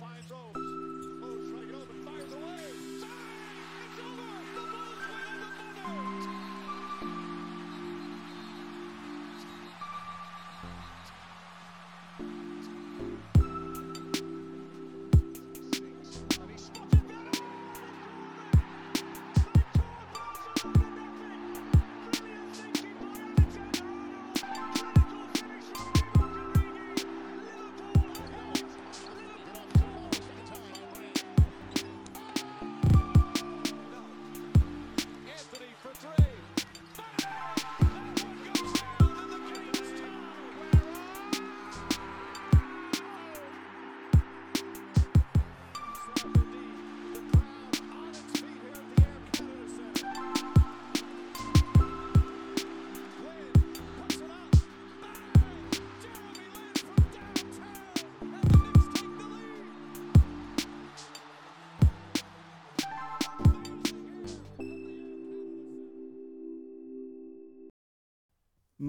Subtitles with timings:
[0.00, 0.91] finds those.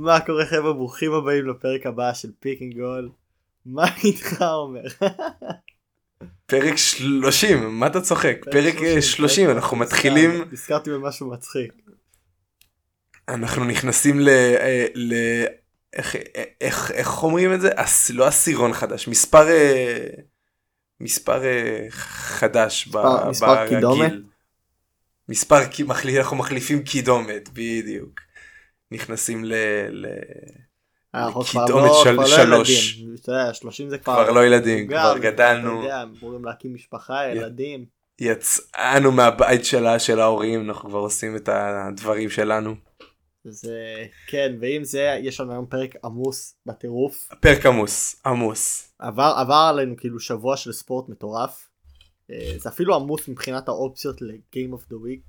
[0.04, 3.10] מה קורה חבר'ה ברוכים הבאים לפרק הבא של פיק אנד רול.
[3.66, 4.82] מה איתך עומר?
[6.46, 11.74] פרק 30 מה אתה צוחק פרק 30 אנחנו מתחילים נזכרתי במשהו מצחיק.
[13.28, 14.30] אנחנו נכנסים ל...
[14.30, 15.14] אה, ל...
[15.94, 16.16] איך,
[16.62, 17.70] איך, איך אומרים את זה?
[17.76, 20.08] אס, לא עשירון חדש, מספר אה,
[21.00, 24.12] מספר אה, חדש מספר, מספר קידומת?
[25.30, 25.60] מספר,
[26.18, 28.33] אנחנו מחליפים קידומת, בדיוק.
[28.94, 29.54] נכנסים ל...
[29.90, 30.08] ל...
[31.14, 32.14] אנחנו כבר לא, של...
[32.14, 36.04] כבר לא ילדים, אתה יודע, 30 זה כבר, כבר לא ילדים, כבר גדלנו, אתה יודע,
[36.04, 37.86] אמורים להקים משפחה, ילדים.
[38.22, 42.76] יצאנו מהבית שלה של ההורים, אנחנו כבר עושים את הדברים שלנו.
[43.44, 47.30] זה כן ואם זה יש לנו היום פרק עמוס בטירוף.
[47.40, 48.94] פרק עמוס עמוס.
[49.00, 51.70] עבר עבר עלינו כאילו שבוע של ספורט מטורף.
[52.32, 55.22] אה, זה אפילו עמוס מבחינת האופציות לגיים אוף דה וויק.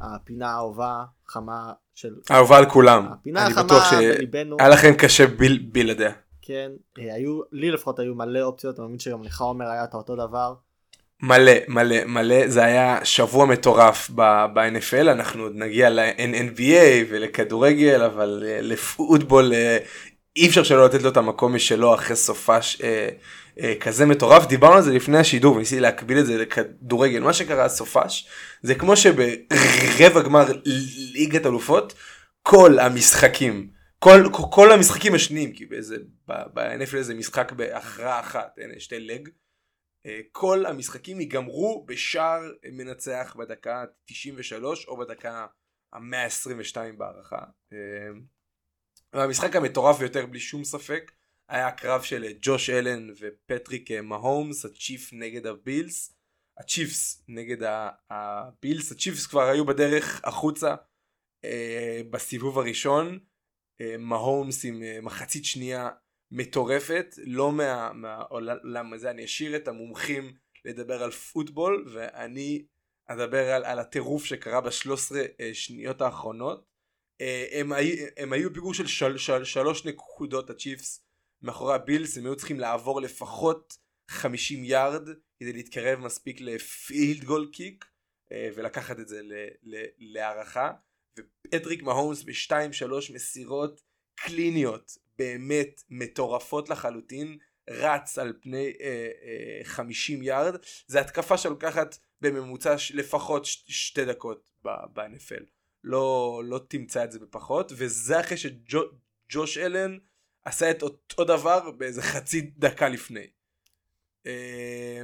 [0.00, 2.14] הפינה האהובה חמה של...
[2.30, 3.06] אהובה על כולם.
[3.12, 4.56] הפינה החמה בליבנו.
[4.58, 6.12] היה לכם קשה ביל, בלעדיה.
[6.42, 9.94] כן, אה, היו, לי לפחות היו מלא אופציות, אני מאמין שגם לך עומר היה את
[9.94, 10.54] אותו דבר.
[11.22, 18.58] מלא מלא מלא זה היה שבוע מטורף ב-NFL אנחנו עוד נגיע ל-NBA ולכדורגל אבל אה,
[18.60, 19.78] לפוטבול אה,
[20.36, 22.82] אי אפשר שלא לתת לו את המקום משלו אחרי סופש
[23.80, 28.28] כזה מטורף דיברנו על זה לפני השידור וניסיתי להקביל את זה לכדורגל מה שקרה סופש
[28.62, 30.46] זה כמו שברבע גמר
[31.14, 31.94] ליגת אלופות
[32.42, 33.70] כל המשחקים
[34.02, 35.96] כל כל המשחקים השניים כי באיזה
[36.28, 39.28] ב-NFL זה משחק בהכרעה אחת אין שתי לג.
[40.06, 42.40] אה, כל המשחקים ייגמרו בשער
[42.72, 45.46] מנצח בדקה 93 או בדקה
[45.92, 47.44] המאה 22 בהערכה.
[47.72, 51.12] אה, המשחק המטורף ביותר בלי שום ספק
[51.50, 56.14] היה הקרב של ג'וש אלן ופטריק מהומס הצ'יף נגד הבילס
[56.58, 57.68] הצ'יפס נגד
[58.10, 60.74] הבילס הצ'יפס כבר היו בדרך החוצה
[61.44, 63.18] אה, בסיבוב הראשון.
[63.98, 65.90] מהומס עם מחצית שנייה
[66.30, 67.14] מטורפת.
[67.26, 70.32] לא מהעולם הזה אני אשאיר את המומחים
[70.64, 72.64] לדבר על פוטבול ואני
[73.06, 76.64] אדבר על, על הטירוף שקרה בשלוש עשרה אה, שניות האחרונות.
[77.20, 77.72] אה, הם,
[78.16, 81.06] הם היו פיגור של של, של, שלוש נקודות הצ'יפס
[81.42, 83.78] מאחורי הבילס הם היו צריכים לעבור לפחות
[84.10, 85.08] 50 יארד
[85.40, 87.84] כדי להתקרב מספיק לפילד גול קיק
[88.32, 89.20] אה, ולקחת את זה
[89.98, 90.72] להערכה.
[91.18, 93.82] ופטריק מהומס בשתיים שלוש מסירות
[94.14, 97.38] קליניות באמת מטורפות לחלוטין
[97.70, 100.56] רץ על פני אה, אה, 50 יארד.
[100.86, 105.44] זה התקפה שלוקחת בממוצע לפחות ש- שתי דקות ב-NFL
[105.84, 109.98] לא, לא תמצא את זה בפחות וזה אחרי שג'וש אלן
[110.44, 113.26] עשה את אותו דבר באיזה חצי דקה לפני.
[114.26, 115.02] אה,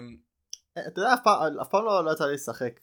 [0.88, 1.14] אתה יודע
[1.62, 2.80] אף פעם לא, לא יצא לי לשחק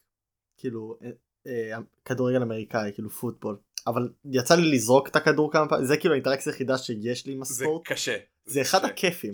[0.58, 1.10] כאילו אה,
[1.48, 3.58] אה, כדורגל אמריקאי כאילו פוטבול.
[3.88, 7.42] אבל יצא לי לזרוק את הכדור כמה פעמים זה כאילו האינטראקציה היחידה שיש לי עם
[7.42, 7.88] הספורט.
[7.88, 8.18] זה קשה.
[8.46, 9.34] זה אחד הכיפים.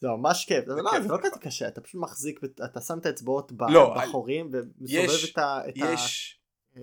[0.00, 0.64] זה ממש כיף.
[0.66, 5.30] זה לא, לא כזה קשה אתה פשוט מחזיק אתה שם את האצבעות לא, בחורים ומסובב
[5.32, 5.60] את ה...
[5.74, 6.38] יש
[6.76, 6.82] אה,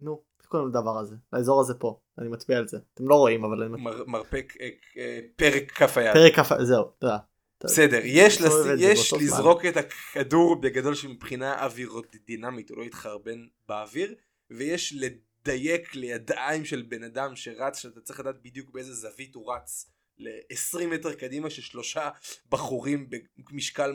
[0.00, 0.22] נו
[0.52, 3.68] קוראים לדבר הזה לאזור הזה פה אני מצביע על זה אתם לא רואים אבל
[4.06, 4.52] מרפק
[4.96, 7.18] אה, פרק כף היד פרק כף זהו תודה
[7.64, 8.40] בסדר יש.
[8.78, 14.14] יש לזרוק את הכדור בגדול שמבחינה אווירודינמית הוא לא יתחרבן באוויר
[14.50, 19.90] ויש לדייק לידיים של בן אדם שרץ שאתה צריך לדעת בדיוק באיזה זווית הוא רץ
[20.18, 22.10] ל-20 מטר קדימה ששלושה
[22.48, 23.10] בחורים
[23.50, 23.94] במשקל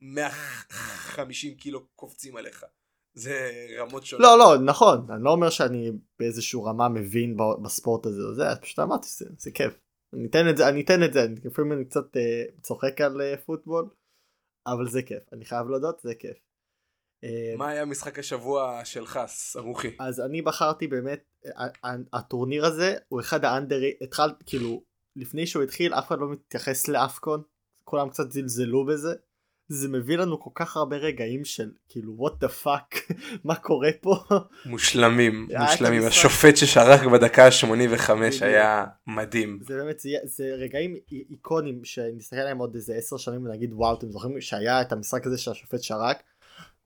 [0.00, 2.64] 150 קילו קופצים עליך.
[3.14, 4.24] זה רמות שונות.
[4.24, 8.78] לא לא נכון אני לא אומר שאני באיזשהו רמה מבין בספורט הזה או זה פשוט
[8.78, 9.72] אמרתי זה, זה כיף.
[10.14, 13.20] אני אתן את זה אני אתן את זה אני לפעמים אני קצת uh, צוחק על
[13.20, 13.88] uh, פוטבול
[14.66, 16.36] אבל זה כיף אני חייב להודות זה כיף.
[17.24, 19.96] אה, מה היה משחק השבוע שלך סמוכי?
[19.98, 21.24] אז אני בחרתי באמת
[22.12, 24.82] הטורניר הזה הוא אחד האנדרי התחל כאילו
[25.16, 27.42] לפני שהוא התחיל אף אחד לא מתייחס לאפקון
[27.84, 29.14] כולם קצת זלזלו בזה
[29.72, 33.14] זה מביא לנו כל כך הרבה רגעים של כאילו what the fuck
[33.44, 34.16] מה קורה פה?
[34.66, 36.02] מושלמים מושלמים.
[36.06, 39.58] השופט ששרק בדקה ה-85 היה מדהים.
[39.62, 40.96] זה באמת זה, זה רגעים
[41.30, 45.38] איקונים שנסתכל עליהם עוד איזה 10 שנים ונגיד וואו אתם זוכרים שהיה את המשחק הזה
[45.38, 46.22] שהשופט שרק?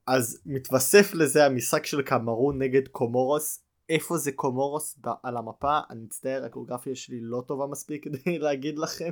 [0.07, 6.45] אז מתווסף לזה המשחק של קמרון נגד קומורוס איפה זה קומורוס על המפה אני מצטער
[6.45, 9.11] הגיאוגרפיה שלי לא טובה מספיק כדי להגיד לכם.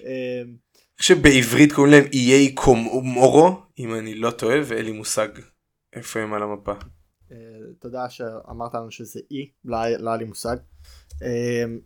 [0.00, 0.56] אמ,
[1.00, 5.28] שבעברית קוראים להם איי קומורו אם אני לא טועה ואין לי מושג
[5.92, 6.72] איפה הם על המפה.
[7.32, 7.36] אה,
[7.78, 10.56] תודה שאמרת לנו שזה אי לא היה לי מושג.
[11.22, 11.78] אמ,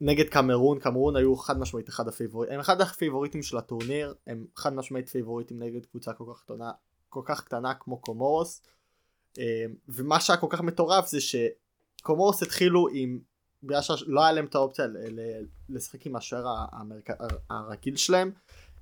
[0.00, 4.74] נגד קמרון קמרון היו חד משמעית אחד הפיבוריטים הם אחד הפיבוריטים של הטורניר הם חד
[4.74, 6.70] משמעית פיבוריטים נגד קבוצה כל כך קטנה
[7.08, 8.62] כל כך קטנה כמו קומורוס
[9.88, 13.18] ומה שהיה כל כך מטורף זה שקומורוס התחילו עם
[13.62, 14.86] בגלל שלא היה להם את האופציה
[15.68, 16.44] לשחק עם השוער
[17.50, 18.30] הרגיל שלהם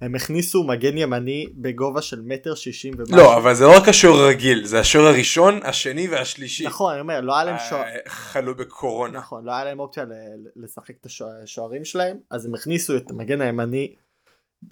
[0.01, 3.17] הם הכניסו מגן ימני בגובה של מטר שישים ומשהו.
[3.17, 6.67] לא אבל זה לא רק השוער הרגיל זה השוער הראשון השני והשלישי.
[6.67, 7.83] נכון אני אומר לא היה להם שוער.
[7.83, 9.19] אה, חלו בקורונה.
[9.19, 10.05] נכון לא היה להם אופציה
[10.57, 11.07] לשחק את
[11.43, 13.95] השוערים שלהם אז הם הכניסו את המגן הימני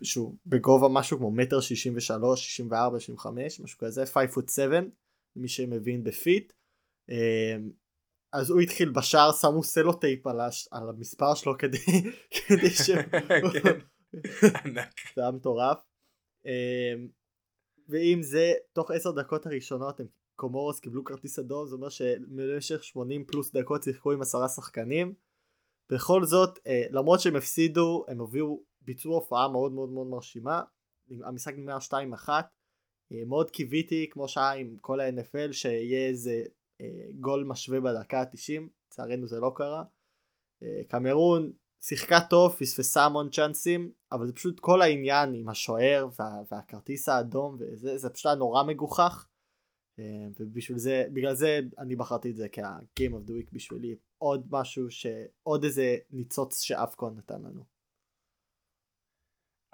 [0.03, 4.53] שהוא בגובה משהו כמו מטר שישים ושלוש שישים וארבע שישים וחמש משהו כזה 5 foot
[4.53, 4.81] 7
[5.37, 6.53] מי שמבין בפיט.
[7.09, 7.71] אמ,
[8.33, 10.69] אז הוא התחיל בשער שמו סלוטייפ על, הש...
[10.73, 11.79] על המספר שלו כדי,
[12.47, 12.91] כדי ש...
[13.53, 13.79] כן.
[15.17, 15.79] זה היה מטורף.
[16.47, 17.09] אמ,
[17.89, 23.25] ועם זה תוך עשר דקות הראשונות הם קומורוס קיבלו כרטיס אדום זה אומר שבמשך 80
[23.27, 25.15] פלוס דקות שיחקו עם עשרה שחקנים.
[25.93, 30.63] בכל זאת אה, למרות שהם הפסידו הם הביאו ביצעו הופעה מאוד מאוד מאוד מרשימה.
[31.25, 31.93] המשחק נגמר 2-1
[32.29, 32.41] אה,
[33.11, 36.43] מאוד קיוויתי כמו שהיה עם כל ה-NFL שיהיה איזה
[36.81, 39.85] אה, גול משווה בדקה ה-90 לצערנו זה לא קרה.
[40.89, 41.53] קמרון
[41.87, 47.57] שיחקה טוב, פספסה המון צ'אנסים, אבל זה פשוט כל העניין עם השוער וה, והכרטיס האדום
[47.61, 49.29] וזה, זה פשוט היה נורא מגוחך.
[49.99, 53.97] אה, ובשביל זה, בגלל זה אני בחרתי את זה כ-game of the week בשבילי.
[54.19, 57.74] עוד משהו שעוד איזה ניצוץ שאפקון נתן לנו.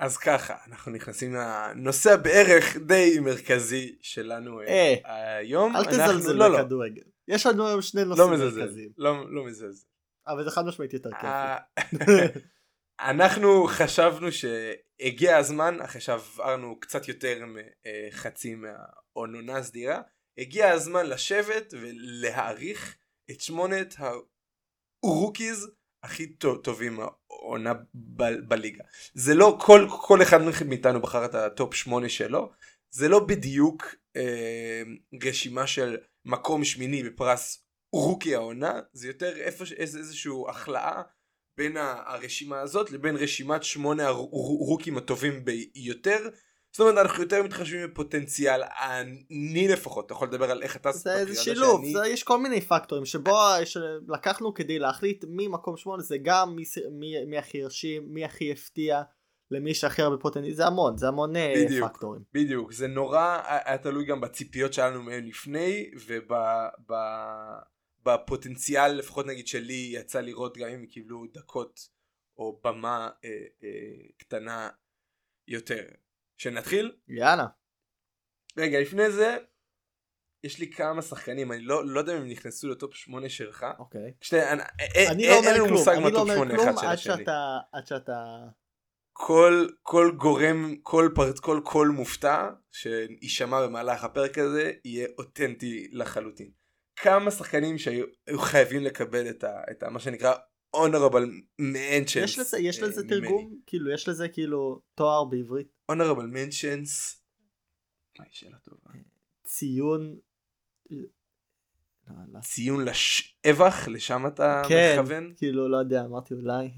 [0.01, 5.77] אז ככה, אנחנו נכנסים לנושא בערך די מרכזי שלנו אה, אה היום.
[5.77, 6.59] אל תזלזל לא, לא.
[6.59, 7.03] בכדורגל.
[7.29, 7.35] לא.
[7.35, 8.93] יש לנו היום שני נושאים לא מרכזיים.
[8.99, 9.85] לא, לא מזלזל.
[10.27, 11.25] אבל זה חד משמעית יותר כיף.
[11.25, 11.59] אה,
[13.11, 20.01] אנחנו חשבנו שהגיע הזמן, אחרי שעברנו קצת יותר מחצי מהעונונה הסדירה,
[20.39, 22.97] הגיע הזמן לשבת ולהעריך
[23.31, 23.95] את שמונת
[25.03, 25.71] ה rookies
[26.03, 26.27] הכי
[26.63, 27.73] טובים העונה
[28.49, 28.85] בליגה.
[29.15, 32.53] זה לא כל, כל אחד מאיתנו בחר את ה top שמונה שלו,
[32.91, 34.83] זה לא בדיוק אה,
[35.23, 41.03] רשימה של מקום שמיני בפרס rookie העונה זה יותר איפה איזה, איזשהו הכלאה
[41.57, 46.29] בין הרשימה הזאת לבין רשימת שמונה הרוקים הטובים ביותר.
[46.73, 50.07] זאת אומרת אנחנו יותר מתחשבים בפוטנציאל אני לפחות.
[50.07, 51.93] אתה יכול לדבר על איך אתה זה, זה שילוב שאני...
[51.93, 53.37] זה, יש כל מיני פקטורים שבו
[54.09, 56.63] לקחנו כדי להחליט מי מקום שמונה זה גם מי,
[56.93, 59.03] מי, מי הכי הרשים מי הכי הפתיע
[59.51, 62.23] למי שהכי הרבה פוטנציאל זה המון זה המון אה, בדיוק, פקטורים.
[62.35, 62.73] בדיוק.
[62.73, 66.33] זה נורא היה תלוי גם בציפיות שלנו מהם לפני וב...
[66.91, 66.95] ב...
[68.03, 71.89] בפוטנציאל לפחות נגיד שלי יצא לראות גם אם קיבלו דקות
[72.39, 73.31] או במה אה,
[73.65, 73.69] אה,
[74.17, 74.69] קטנה
[75.49, 75.85] יותר.
[76.41, 76.93] שנתחיל?
[77.09, 77.47] יאללה.
[78.57, 79.37] רגע לפני זה
[80.45, 83.67] יש לי כמה שחקנים אני לא, לא יודע אם הם נכנסו לטופ 8 שלך.
[83.79, 84.13] אוקיי.
[84.21, 84.63] כשתי, אני,
[85.11, 88.39] אני לא אומר כלום, אני לא אומר כלום עד שאתה, עד שאתה...
[89.13, 96.51] כל כל גורם כל פרט כל קול מופתע שיישמע במהלך הפרק הזה יהיה אותנטי לחלוטין.
[96.97, 98.05] כמה שחקנים שהיו
[98.37, 100.35] חייבים לקבל את, ה, את ה, מה שנקרא
[100.77, 101.27] honorable
[101.61, 102.19] mentions.
[102.19, 103.55] יש לזה, יש לזה תרגום?
[103.67, 105.69] כאילו יש לזה כאילו תואר בעברית?
[105.91, 107.17] Honorable mentions.
[108.31, 108.91] שאלה טובה.
[109.45, 110.17] ציון.
[112.41, 115.29] ציון לשבח לשם אתה כן, מכוון?
[115.29, 116.71] כן, כאילו לא יודע אמרתי אולי.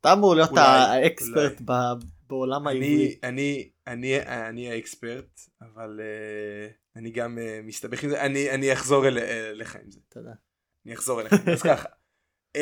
[0.00, 1.60] אתה אמור להיות האקספרט
[2.26, 3.18] בעולם העברי.
[3.22, 6.00] אני אני אני האקספרט אבל.
[6.00, 6.84] Uh...
[6.96, 10.00] אני גם uh, מסתבך עם זה, אני, אני אחזור אל, אליך עם זה.
[10.08, 10.32] תודה.
[10.86, 11.88] אני אחזור אליך, אז ככה.
[12.56, 12.60] Um,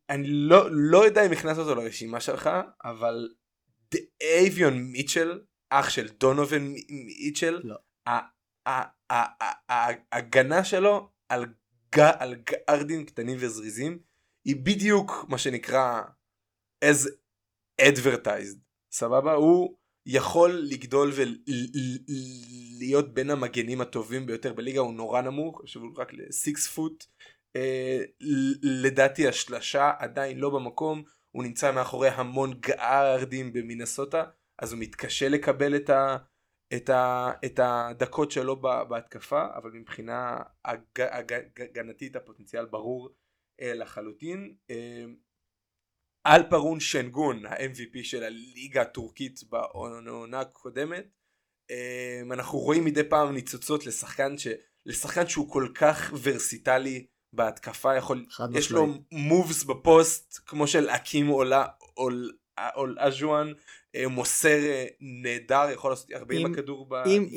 [0.10, 2.50] אני לא, לא יודע אם הכנסת אותו לרשימה שלך,
[2.84, 3.28] אבל
[4.20, 5.40] אייביון מיטשל,
[5.70, 7.76] אח של דונובן מיטשל, לא.
[10.12, 11.46] ההגנה שלו על,
[11.96, 13.98] ג, על גארדים קטנים וזריזים,
[14.44, 16.02] היא בדיוק מה שנקרא
[16.84, 17.08] as
[17.82, 18.58] advertised,
[18.92, 19.32] סבבה?
[19.32, 19.76] הוא
[20.06, 21.12] יכול לגדול
[22.78, 27.04] ולהיות בין המגנים הטובים ביותר בליגה הוא נורא נמוך, שהוא רק ל-6 פוט.
[27.56, 28.02] אה,
[28.62, 31.02] לדעתי השלשה עדיין לא במקום,
[31.36, 34.24] הוא נמצא מאחורי המון גארדים במינסוטה,
[34.58, 36.16] אז הוא מתקשה לקבל את, ה,
[36.76, 40.38] את, ה, את הדקות שלו בהתקפה, אבל מבחינה
[41.58, 43.14] הגנתית הפוטנציאל ברור
[43.60, 44.56] אה, לחלוטין.
[44.70, 45.04] אה,
[46.26, 51.06] אלפרון שנגון ה-MVP של הליגה הטורקית בעונה הקודמת
[51.70, 54.46] אמ, אנחנו רואים מדי פעם ניצוצות לשחקן ש...
[54.86, 61.26] לשחקן שהוא כל כך ורסיטלי בהתקפה יכול יש לו moves ב post כמו של האקים
[61.26, 63.52] אולאג'ואן
[63.96, 67.28] אה, מוסר אה, נהדר יכול לעשות הרבה עם הכדור בידיים.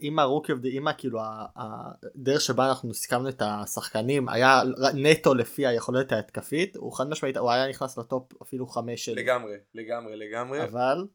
[0.00, 1.20] אם ה rookie אם כאילו
[1.56, 4.60] הדרך שבה אנחנו סיכמנו את השחקנים היה
[4.94, 9.14] נטו לפי היכולת ההתקפית הוא חד משמעית הוא היה נכנס ל top אפילו חמש של
[9.14, 11.06] לגמרי לגמרי לגמרי אבל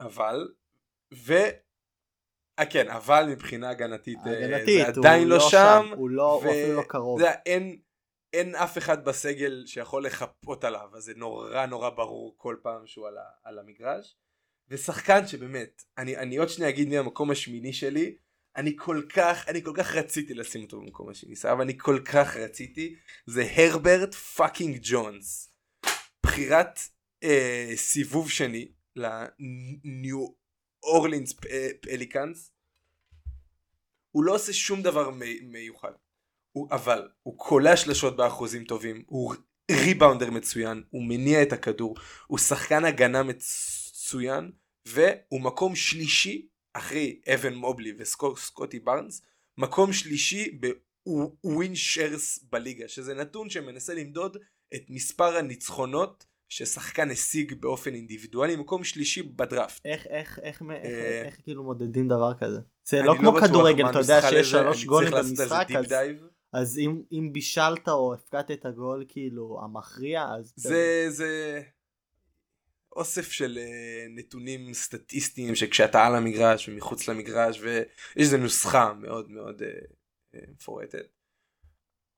[0.00, 0.48] אבל
[1.14, 1.32] ו...
[2.62, 6.46] אה, כן אבל מבחינה הגנתית, הגנתית זה עדיין לא, לא שם, הוא לא ו...
[6.46, 7.20] הוא אפילו לא קרוב.
[7.20, 7.78] זה, אין,
[8.32, 13.08] אין אף אחד בסגל שיכול לחפות עליו אז זה נורא נורא ברור כל פעם שהוא
[13.08, 14.16] על, ה, על המגרש.
[14.68, 18.16] ושחקן שבאמת אני, אני עוד שנייה אגיד מי המקום השמיני שלי
[18.56, 22.36] אני כל כך אני כל כך רציתי לשים אותו במקום השני אבל אני כל כך
[22.36, 22.94] רציתי
[23.26, 25.52] זה הרברט fucking ג'ונס.
[26.22, 26.78] בחירת
[27.22, 30.26] אה, סיבוב שני לניו
[30.82, 31.34] אורלינס
[31.80, 32.51] פליקאנס
[34.12, 35.10] הוא לא עושה שום דבר
[35.42, 35.92] מיוחד
[36.52, 39.34] הוא, אבל הוא קולע שלשות באחוזים טובים, הוא
[39.70, 44.52] rebounder מצוין, הוא מניע את הכדור, הוא שחקן הגנה מצוין,
[44.88, 49.22] והוא מקום שלישי אחרי אוון מובלי וסקוטי בארנס,
[49.58, 50.58] מקום שלישי
[51.06, 54.36] בווין שרס בליגה, שזה נתון שמנסה למדוד
[54.74, 59.86] את מספר הניצחונות ששחקן השיג באופן אינדיבידואלי מקום שלישי בדראפט.
[59.86, 62.60] איך איך איך איך, אה, איך כאילו מודדים דבר כזה?
[62.84, 65.94] זה לא כמו כדורגל אתה יודע שיש שלוש גולים במשחק אז
[66.52, 71.62] אז אם אם בישלת או הפקדת את הגול כאילו המכריע אז זה זה
[72.96, 77.86] אוסף של uh, נתונים סטטיסטיים שכשאתה על המגרש ומחוץ למגרש ויש
[78.16, 81.06] איזה נוסחה מאוד מאוד uh, מפורטת.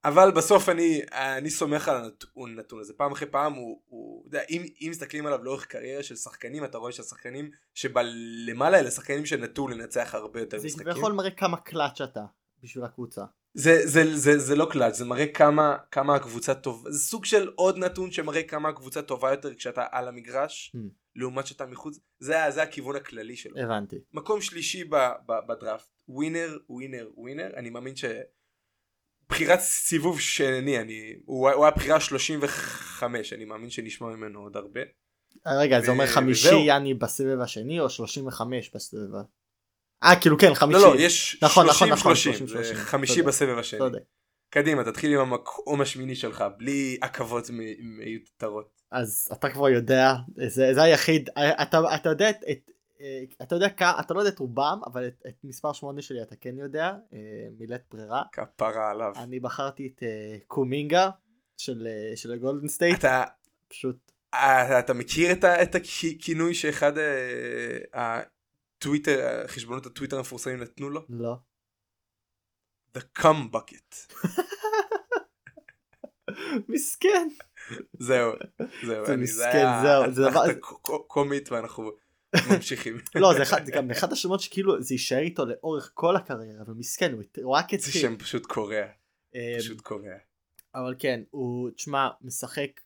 [0.04, 4.62] אבל בסוף אני אני סומך על הנתון הזה פעם אחרי פעם הוא, הוא יודע, אם,
[4.80, 10.14] אם מסתכלים עליו לאורך קריירה של שחקנים אתה רואה שהשחקנים שבלמעלה אלה שחקנים שנטו לנצח
[10.14, 10.92] הרבה יותר זה משחקים.
[10.92, 12.24] זה יכול מראה כמה קלאץ' אתה
[12.62, 13.24] בשביל הקבוצה.
[13.54, 17.52] זה, זה, זה, זה לא קלאץ', זה מראה כמה, כמה הקבוצה טובה, זה סוג של
[17.54, 20.78] עוד נתון שמראה כמה הקבוצה טובה יותר כשאתה על המגרש, mm.
[21.16, 23.58] לעומת שאתה מחוץ, זה, זה הכיוון הכללי שלו.
[23.58, 23.96] הבנתי.
[24.12, 24.96] מקום שלישי ב,
[25.26, 27.96] ב, בדראפט, ווינר, ווינר, ווינר, אני מאמין
[29.24, 34.80] שבחירת סיבוב שני, אני, הוא, הוא היה בחירה 35, אני מאמין שנשמע ממנו עוד הרבה.
[35.46, 35.84] רגע, ו...
[35.84, 39.22] זה אומר חמישי יאני בסבב השני או 35 בסבב
[40.02, 40.80] אה כאילו כן חמישי.
[40.80, 43.28] לא לא יש נכון, 30 נכון, 30, נכון, 30, 30 חמישי תודה.
[43.28, 43.78] בסבב השני.
[43.78, 43.98] תודה.
[44.50, 47.50] קדימה תתחיל עם המקום השמיני שלך בלי עכבות
[47.80, 48.82] מיותרות.
[48.90, 50.14] אז אתה כבר יודע
[50.46, 51.30] זה, זה היחיד
[51.62, 52.70] אתה, אתה יודע את, את
[53.42, 53.66] אתה יודע
[54.00, 57.18] אתה לא יודע את רובם אבל את, את מספר 8 שלי אתה כן יודע אה,
[57.58, 58.22] בלית ברירה.
[58.32, 59.12] כפרה עליו.
[59.16, 61.10] אני בחרתי את אה, קומינגה
[61.56, 62.98] של, אה, של הגולדן סטייט.
[62.98, 63.24] אתה
[63.68, 64.12] פשוט.
[64.78, 66.92] אתה מכיר את, את הכינוי שאחד
[67.94, 71.00] הטוויטר, חשבונות הטוויטר המפורסמים נתנו לו?
[71.08, 71.36] לא.
[72.98, 74.24] The cum bucket.
[76.68, 77.28] מסכן.
[77.98, 78.32] זהו,
[78.86, 80.44] זהו, זה מסכן, זהו, זה דבר
[81.06, 81.92] קומית ואנחנו
[82.54, 82.96] ממשיכים.
[83.14, 87.12] לא, זה אחד, גם אחד השמות שכאילו זה יישאר איתו לאורך כל הקריירה, ומסכן,
[87.42, 87.92] הוא רק התחיל.
[87.92, 88.84] זה שם פשוט קורע,
[89.34, 90.14] אמ, פשוט קורע.
[90.74, 92.80] אבל כן, הוא, תשמע, משחק,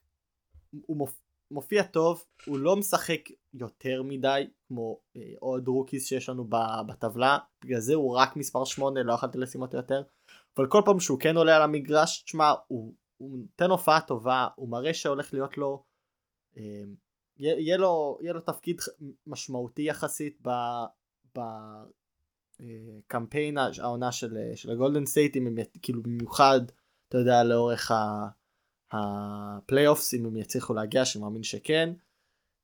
[0.85, 1.07] הוא
[1.51, 3.21] מופיע טוב, הוא לא משחק
[3.53, 6.47] יותר מדי כמו אה, עוד rookies שיש לנו
[6.87, 10.01] בטבלה, בגלל זה הוא רק מספר 8, לא יכולתי לשים אותו יותר,
[10.57, 14.69] אבל כל פעם שהוא כן עולה על המגרש, תשמע, הוא, הוא נותן הופעה טובה, הוא
[14.69, 15.83] מראה שהולך להיות לו,
[16.57, 16.83] אה,
[17.39, 18.81] יהיה לו, יהיה לו תפקיד
[19.27, 20.49] משמעותי יחסית ב...
[21.37, 21.41] ב
[23.07, 26.61] קמפיין העונה של, של הגולדן סטייט אם הם כאילו במיוחד
[27.09, 27.91] אתה יודע לאורך
[28.91, 31.93] ה playoffs אם הם יצליחו להגיע שמאמין שכן.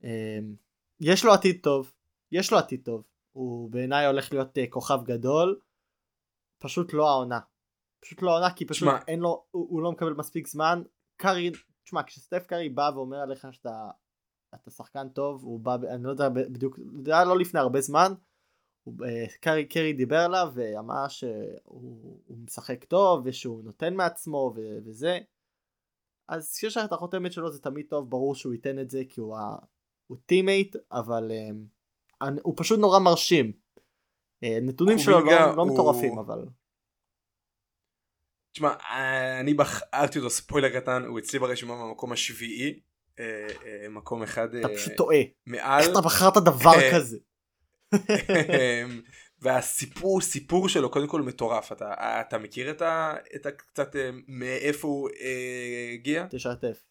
[0.03, 0.55] אמ,
[0.99, 1.91] יש לו עתיד טוב
[2.31, 3.03] יש לו עתיד טוב.
[3.31, 5.59] הוא בעיניי הולך להיות כוכב גדול.
[6.59, 7.39] פשוט לא העונה.
[7.99, 8.99] פשוט לא העונה כי פשוט שמה.
[9.07, 10.81] אין לו הוא, הוא לא מקבל מספיק זמן.
[11.17, 11.51] קארי
[11.83, 13.89] תשמע כשסטף קארי בא ואומר עליך שאתה
[14.61, 18.13] אתה שחקן טוב הוא בא אני לא יודע בדיוק זה היה לא לפני הרבה זמן
[18.83, 25.19] הוא, אה, קארי קרי דיבר עליו ואמר שהוא משחק טוב ושהוא נותן מעצמו ו, וזה
[26.27, 29.21] אז כשיש לך את החותמת שלו זה תמיד טוב ברור שהוא ייתן את זה כי
[29.21, 29.37] הוא,
[30.07, 33.51] הוא teammate אבל um, הוא פשוט נורא מרשים.
[34.43, 36.45] אה, נתונים שלו לא, לא מטורפים אבל.
[38.51, 38.73] תשמע
[39.39, 42.79] אני בחרתי אותו ספוילר קטן הוא אצלי ברשימה במקום השביעי אה, אה,
[43.89, 47.17] מקום אחד אתה פשוט טועה מעל איך אתה בחרת דבר כזה.
[49.41, 53.15] והסיפור סיפור שלו קודם כל מטורף אתה אתה מכיר את ה...
[53.35, 53.51] את ה...
[53.51, 53.95] קצת
[54.27, 55.09] מאיפה הוא
[55.93, 56.27] הגיע?
[56.29, 56.83] תשתף.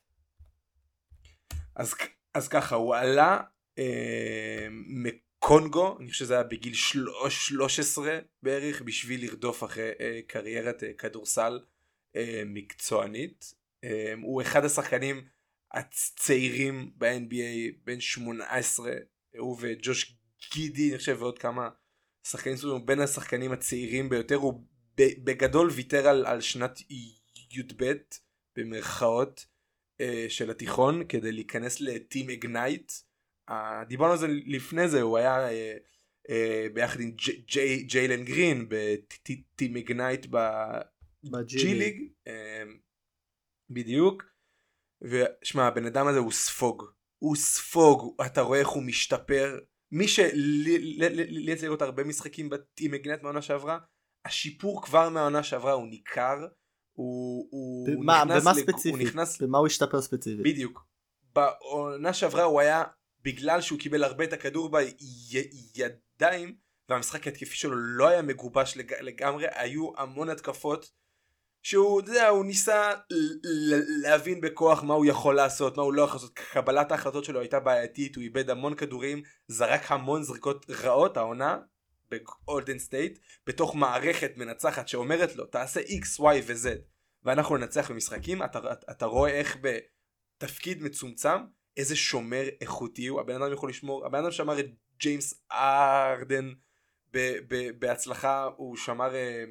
[1.76, 1.94] אז
[2.34, 3.40] אז ככה הוא עלה
[3.78, 10.92] אה, מקונגו אני חושב שזה היה בגיל 13 בערך בשביל לרדוף אחרי אה, קריירת אה,
[10.92, 11.60] כדורסל
[12.16, 13.54] אה, מקצוענית
[13.84, 15.24] אה, הוא אחד השחקנים
[15.74, 18.92] הצעירים ב-NBA בין 18
[19.38, 20.16] הוא וג'וש
[20.52, 21.68] גידי אני חושב ועוד כמה
[22.26, 24.64] שחקנים סביבו בין השחקנים הצעירים ביותר הוא
[24.96, 26.80] בגדול ויתר על, על שנת
[27.50, 27.92] י"ב
[28.56, 29.46] במרכאות
[30.00, 32.92] אה, של התיכון כדי להיכנס ל Team Ignite.
[33.88, 35.76] דיברנו על זה לפני זה הוא היה אה,
[36.30, 37.16] אה, ביחד עם
[37.86, 40.26] ג'יילן גרין ב Team Ignite
[41.24, 42.08] ב G League
[43.70, 44.33] בדיוק.
[45.04, 46.84] ושמע הבן אדם הזה הוא ספוג
[47.18, 49.58] הוא ספוג אתה רואה איך הוא משתפר
[49.92, 53.78] מי שלי יצא לראות הרבה משחקים בטים אגנייט מהעונה שעברה
[54.24, 56.46] השיפור כבר מהעונה שעברה הוא ניכר.
[56.92, 58.60] הוא, הוא במה, נכנס, במה לג...
[58.62, 58.92] ספציפית?
[58.92, 59.42] הוא נכנס...
[59.42, 60.44] במה הוא השתפר ספציפית?
[60.44, 60.86] בדיוק.
[61.34, 62.82] בעונה שעברה הוא היה,
[63.20, 66.56] בגלל שהוא קיבל הרבה את הכדור בידיים,
[66.88, 68.94] והמשחק ההתקפי שלו לא היה מגובש לג...
[69.00, 70.90] לגמרי, היו המון התקפות
[71.64, 72.92] שהוא, אתה יודע, הוא ניסה
[74.02, 77.60] להבין בכוח מה הוא יכול לעשות, מה הוא לא יכול לעשות, קבלת ההחלטות שלו הייתה
[77.60, 81.58] בעייתית, הוא איבד המון כדורים, זרק המון זריקות רעות, העונה,
[82.10, 86.68] בגולדן סטייט בתוך מערכת מנצחת שאומרת לו תעשה x y ו-z
[87.22, 88.42] ואנחנו ננצח במשחקים.
[88.42, 88.58] אתה,
[88.90, 91.38] אתה, רואה איך בתפקיד מצומצם
[91.76, 93.20] איזה שומר איכותי הוא.
[93.20, 94.66] הבן אדם יכול לשמור הבן אדם שמר את
[95.00, 96.52] ג'יימס הארדן
[97.78, 99.44] בהצלחה הוא שמר אה,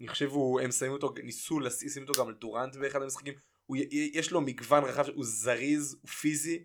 [0.00, 3.34] אני חושב הוא הם שמים אותו ניסו לשים אותו גם על דורנט באחד המשחקים
[3.66, 6.64] הוא, יש לו מגוון רחב הוא זריז הוא פיזי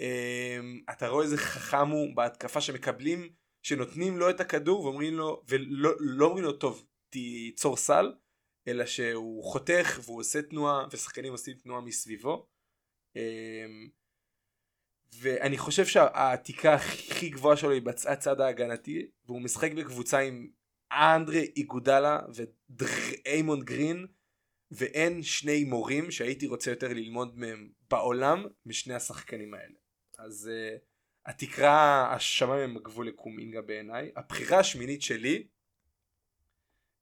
[0.00, 0.60] אה,
[0.90, 3.28] אתה רואה איזה חכם הוא בהתקפה שמקבלים
[3.62, 8.12] שנותנים לו את הכדור ואומרים לו, ולא לא אומרים לו טוב תיצור סל,
[8.68, 12.46] אלא שהוא חותך והוא עושה תנועה ושחקנים עושים תנועה מסביבו.
[13.16, 13.88] אמ,
[15.18, 20.48] ואני חושב שהעתיקה הכי גבוהה שלו היא בצד ההגנתי והוא משחק בקבוצה עם
[20.94, 24.06] אנדרי איגודלה ודריימונד גרין
[24.70, 29.74] ואין שני מורים שהייתי רוצה יותר ללמוד מהם בעולם משני השחקנים האלה.
[30.18, 30.78] אז uh,
[31.26, 35.46] התקרה השמיים הם הגבול לקומינגה בעיניי הבחירה השמינית שלי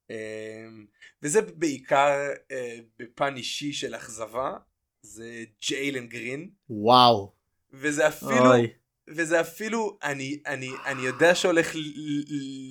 [0.09, 0.85] אמ,
[1.21, 4.57] וזה בעיקר אה, בפן אישי של אכזבה
[5.01, 7.33] זה ג'יילן גרין וואו
[7.71, 8.73] וזה אפילו אוי.
[9.07, 11.71] וזה אפילו אני אני אני יודע שהולך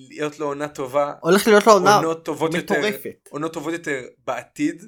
[0.09, 2.75] להיות לו עונה טובה הולך להיות לו עונה מטורפת יותר,
[3.31, 4.85] עונות טובות יותר בעתיד.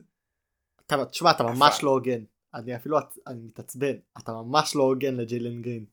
[1.11, 5.85] תשמע אתה ממש לא הוגן אני אפילו אני מתעצבן אתה ממש לא הוגן לג'יילן גרין.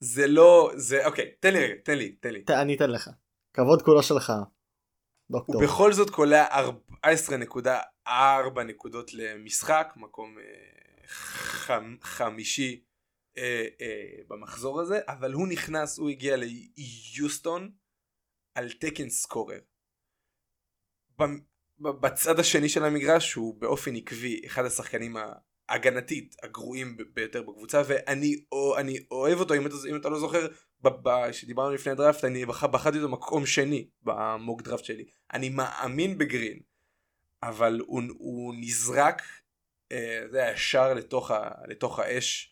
[0.00, 2.44] זה לא זה אוקיי תן לי רגע תן לי תן לי.
[2.50, 3.10] אני אתן לך.
[3.54, 4.32] כבוד כולו שלך.
[5.30, 5.54] דוקטור.
[5.54, 6.46] הוא בכל זאת קולע
[8.06, 8.10] 14.4
[8.66, 10.44] נקודות למשחק מקום אה,
[11.06, 12.82] חמ, חמישי
[13.38, 17.70] אה, אה, במחזור הזה אבל הוא נכנס הוא הגיע ליוסטון
[18.54, 19.58] על תקן סקורר.
[21.78, 25.16] בצד השני של המגרש הוא באופן עקבי אחד השחקנים
[25.68, 30.46] הגנתית הגרועים ביותר בקבוצה ואני או, אני אוהב אותו אם אתה, אם אתה לא זוכר
[31.30, 36.60] כשדיברנו לפני הדראפט אני בח, בחרתי אותו מקום שני במוג דראפט שלי אני מאמין בגרין
[37.42, 39.22] אבל הוא, הוא נזרק
[39.92, 42.51] אה, זה ישר לתוך, ה, לתוך האש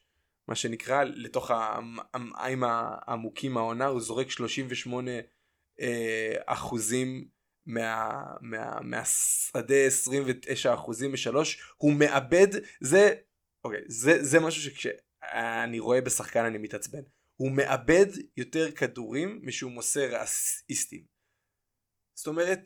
[0.50, 1.50] מה שנקרא לתוך
[2.14, 5.10] המים העמוקים העונה הוא זורק 38
[5.80, 7.28] אה, אחוזים
[7.66, 12.46] מה, מה, מהשדה 29 אחוזים משלוש הוא מאבד
[12.80, 13.14] זה
[13.64, 17.02] אוקיי זה זה משהו שכשאני רואה בשחקן אני מתעצבן.
[17.40, 21.04] הוא מאבד יותר כדורים משהוא מוסר אסיסטים.
[22.18, 22.60] זאת אומרת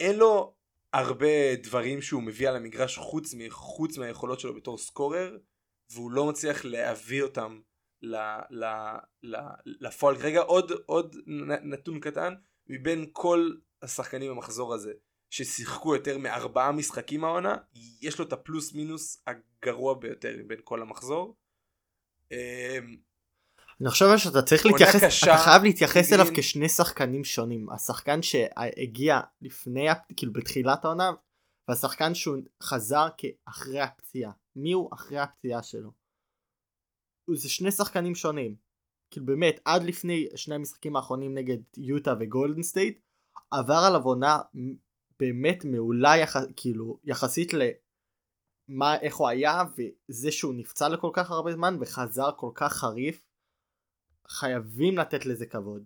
[0.00, 0.54] אין לו
[0.92, 5.38] הרבה דברים שהוא מביא על המגרש חוץ מחוץ מהיכולות שלו בתור סקורר
[5.90, 7.60] והוא לא מצליח להביא אותם
[9.64, 10.18] לפועל.
[10.18, 11.16] כרגע עוד עוד
[11.62, 12.34] נתון קטן
[12.66, 13.50] מבין כל
[13.82, 14.92] השחקנים במחזור הזה
[15.30, 17.56] ששיחקו יותר מארבעה משחקים העונה
[18.02, 21.36] יש לו את הפלוס מינוס הגרוע ביותר מבין כל המחזור.
[22.32, 22.96] אמ,
[23.80, 27.70] אני חושב שאתה צריך להתייחס קשה, אתה חייב להתייחס אליו כשני שחקנים שונים.
[27.70, 31.10] השחקן שהגיע לפני כאילו בתחילת העונה
[31.68, 35.90] והשחקן שהוא חזר כאחרי הפציעה מי הוא אחרי הפציעה שלו.
[37.34, 38.56] זה שני שחקנים שונים
[39.10, 43.00] כאילו באמת עד לפני שני המשחקים האחרונים נגד יוטה וגולדן סטייט
[43.50, 44.38] עבר עליו עונה
[45.20, 46.36] באמת מעולה יח...
[46.56, 52.50] כאילו יחסית למה איך הוא היה וזה שהוא נפצע לכל כך הרבה זמן וחזר כל
[52.54, 53.24] כך חריף
[54.28, 55.84] חייבים לתת לזה כבוד.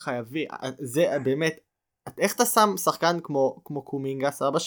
[0.00, 0.48] חייבים
[0.80, 1.56] זה באמת
[2.18, 4.58] איך אתה שם שחקן כמו כמו קומינגה סבבה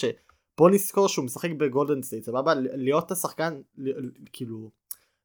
[0.56, 3.60] שבוא נזכור שהוא משחק בגולדן סטייט סבבה להיות השחקן
[4.32, 4.70] כאילו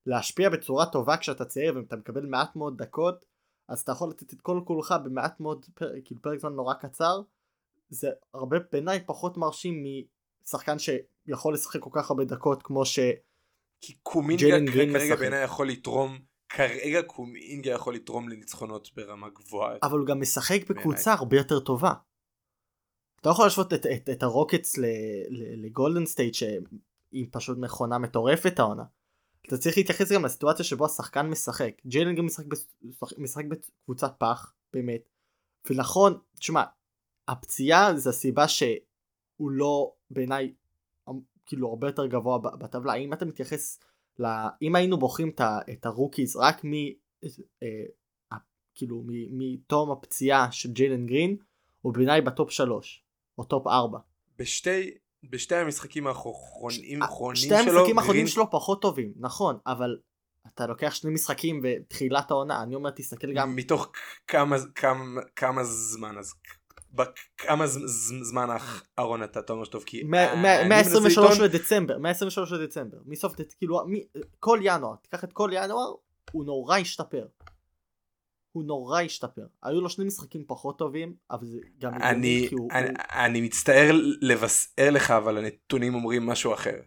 [0.05, 3.25] להשפיע בצורה טובה כשאתה צעיר ואתה מקבל מעט מאוד דקות
[3.67, 7.21] אז אתה יכול לתת את כל כולך במעט מאוד פר, כאילו פרק זמן נורא קצר
[7.89, 9.83] זה הרבה בעיניי פחות מרשים
[10.43, 12.99] משחקן שיכול לשחק כל כך הרבה דקות כמו ש...
[13.81, 16.17] כי קומינגה כרגע בעיניי יכול לתרום
[16.49, 19.77] כרגע קומינגה יכול לתרום לניצחונות ברמה גבוהה.
[19.83, 21.93] אבל הוא גם משחק בקבוצה הרבה יותר טובה.
[23.21, 24.75] אתה לא יכול להשוות את, את, את הרוקטס
[25.57, 28.83] לגולדן סטייט שהיא פשוט מכונה מטורפת העונה.
[29.47, 31.71] אתה צריך להתייחס גם לסיטואציה שבו השחקן משחק.
[31.85, 32.45] ג'יילן גם משחק,
[33.17, 35.09] משחק בקבוצת פח באמת.
[35.69, 36.63] ונכון, תשמע,
[37.27, 40.53] הפציעה זה הסיבה שהוא לא בעיניי
[41.45, 42.93] כאילו הרבה יותר גבוה בטבלה.
[42.93, 43.79] אם אתה מתייחס
[44.19, 44.49] לה...
[44.61, 45.31] אם היינו בוחרים
[45.71, 46.73] את ה rookies רק מ...
[47.63, 48.37] אה,
[48.75, 51.37] כאילו מתום הפציעה של ג'יילן גרין
[51.81, 53.06] הוא בעיניי בטופ 3
[53.37, 53.99] או טופ 4.
[54.39, 54.91] בשתי
[55.23, 59.97] בשתי המשחקים האחרונים שלו שתי המשחקים האחרונים שלו פחות טובים נכון אבל
[60.53, 63.91] אתה לוקח שני משחקים בתחילת העונה אני אומר תסתכל גם מתוך
[64.27, 66.33] כמה כמה כמה זמן אז
[66.93, 67.67] בכמה
[68.23, 73.79] זמן האחרון אתה תומר טוב כי מ-23 לדצמבר מ-23 לדצמבר מסוף כאילו
[74.39, 75.93] כל ינואר תיקח את כל ינואר
[76.31, 77.25] הוא נורא השתפר.
[78.57, 82.87] הוא נורא השתפר היו לו שני משחקים פחות טובים אבל זה גם אני הוא, אני,
[82.87, 82.95] הוא...
[83.09, 83.91] אני מצטער
[84.21, 86.79] לבשר לך אבל הנתונים אומרים משהו אחר.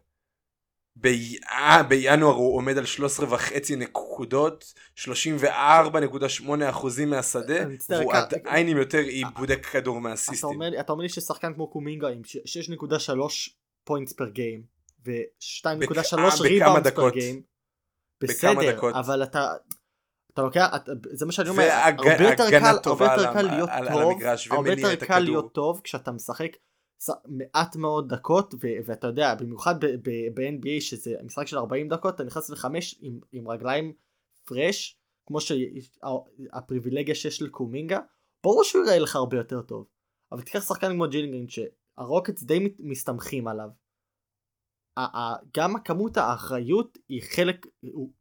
[0.97, 1.07] ב...
[1.51, 5.51] אה, בינואר הוא עומד על 13 וחצי נקודות 34.8
[6.71, 10.63] אחוזים מהשדה והוא עדיין עם יותר איבודי כדור מאסיסטים.
[10.81, 12.23] אתה אומר לי ששחקן כמו קומינגה עם
[12.71, 13.13] 6.3
[13.85, 14.63] points per game
[15.07, 17.43] ו-2.3 rebounds per game.
[18.21, 19.53] בסדר אבל אתה
[20.35, 20.67] אתה לוקח,
[21.13, 25.19] זה מה שאני אומר, הרבה יותר קל, הרבה יותר קל להיות טוב, הרבה יותר קל
[25.19, 26.57] להיות טוב כשאתה משחק
[27.27, 28.55] מעט מאוד דקות
[28.87, 33.93] ואתה יודע במיוחד ב-NBA שזה משחק של 40 דקות אתה נכנס לחמש עם, עם רגליים
[34.45, 37.99] fresh כמו שהפריבילגיה שיש לקומינגה
[38.45, 39.87] ברור שהוא יראה לך הרבה יותר טוב.
[40.33, 43.69] אבל תיקח שחקן כמו ג'יילן גרין שהרוקטס די מסתמכים עליו
[45.57, 47.67] גם הכמות האחריות היא חלק,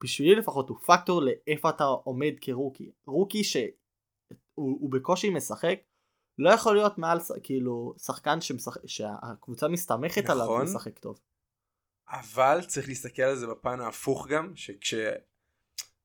[0.04, 2.92] בשבילי לפחות הוא פקטור לאיפה אתה עומד כ rookie.
[3.08, 5.80] rookie שהוא בקושי משחק
[6.38, 11.20] לא יכול להיות מעל כאילו שחקן שמשחק, שהקבוצה מסתמכת נכון, עליו ומשחק טוב.
[12.10, 14.94] אבל צריך להסתכל על זה בפן ההפוך גם שכש...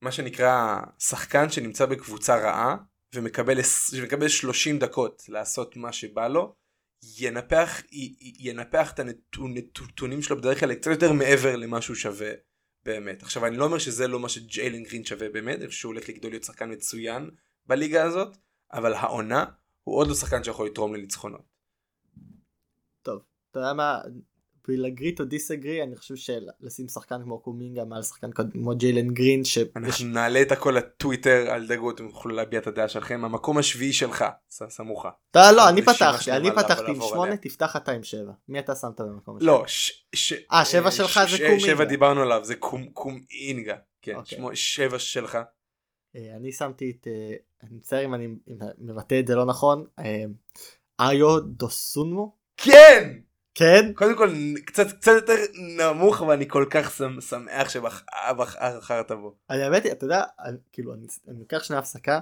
[0.00, 2.76] מה שנקרא שחקן שנמצא בקבוצה רעה
[3.14, 3.58] ומקבל,
[4.00, 6.54] ומקבל 30 דקות לעשות מה שבא לו
[7.18, 7.82] ינפח,
[8.38, 12.30] ינפח את הנתונים שלו בדרך כלל קצת יותר מעבר למה שהוא שווה
[12.84, 13.22] באמת.
[13.22, 16.30] עכשיו אני לא אומר שזה לא מה שג'יילן גרין שווה באמת, איפה שהוא הולך לגדול
[16.30, 17.30] להיות שחקן מצוין
[17.66, 18.36] בליגה הזאת,
[18.72, 19.44] אבל העונה
[19.84, 21.54] הוא עוד לא שחקן שיכול לתרום לניצחונות.
[23.02, 24.00] טוב, אתה יודע מה,
[24.68, 29.58] בלהגריט או דיסאגרי אני חושב שלשים שחקן כמו קומינגה מעל שחקן כמו ג'יילן גרין ש...
[29.76, 33.92] אנחנו נעלה את הכל לטוויטר על דגו אתם יכולים להביע את הדעה שלכם המקום השביעי
[33.92, 35.10] שלך סמוכה.
[35.34, 39.00] לא לא אני פתחתי אני פתחתי עם שמונה תפתח אתה עם שבע מי אתה שמת
[39.00, 39.56] במקום השביעי?
[39.56, 39.64] לא.
[40.52, 41.60] אה שבע שלך זה קומינגה.
[41.60, 42.54] שבע דיברנו עליו זה
[42.92, 43.76] קומינגה.
[44.02, 44.56] כן אוקיי.
[44.56, 45.38] שבע שלך.
[46.16, 48.28] אה, אני שמתי את אה, אני מצטער אם אני
[48.78, 49.86] מבטא את זה לא נכון
[51.00, 52.34] איו דוסונמו.
[52.56, 53.18] כן!
[53.54, 53.92] כן?
[53.94, 54.30] קודם כל
[54.64, 55.34] קצת קצת יותר
[55.78, 59.34] נמוך ואני כל כך שמח שבחרת בו.
[59.50, 60.22] אני האמת אתה יודע
[60.72, 62.20] כאילו אני, אני לוקח שנייה הפסקה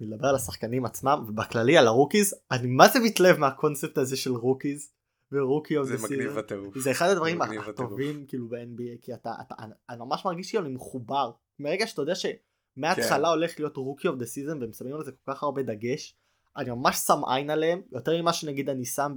[0.00, 4.32] ולדבר על השחקנים עצמם ובכללי על ה rookies אני מה זה מתלהב מהקונספט הזה של
[4.32, 4.94] rookies.
[5.32, 6.78] ו rookie of זה מגניב בטירוף.
[6.78, 10.74] זה אחד הדברים הטובים כאילו ב-NBA כי אתה, אתה אני, אני ממש מרגיש כאילו אני
[10.74, 13.24] מחובר מרגע שאתה יודע שמההתחלה כן.
[13.24, 16.16] הולך להיות rookie of the season והם שמים על זה כל כך הרבה דגש
[16.56, 19.16] אני ממש שם עין עליהם יותר ממה שנגיד אני שם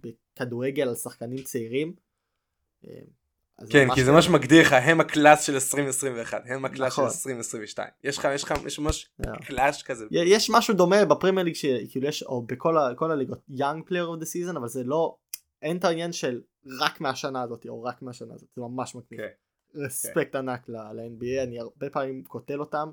[0.00, 1.94] בכדורגל על שחקנים צעירים.
[2.86, 2.90] אה,
[3.70, 7.02] כן כי זה מה שמגדיר לך הם ה class של 2021 הם ה class של
[7.02, 8.10] 2022 נכון.
[8.10, 9.10] יש לך יש לך יש ממש
[9.46, 14.18] class כזה יש משהו דומה בפרימייר ליג שכאילו יש או בכל הליגות young player of
[14.18, 15.16] the season אבל זה לא
[15.62, 16.40] אין את העניין של
[16.80, 19.20] רק מהשנה הזאת או רק מהשנה הזאת זה ממש מגניב.
[19.20, 19.28] כן.
[19.74, 22.90] רספקט ענק ל-NBA אני הרבה פעמים קוטל אותם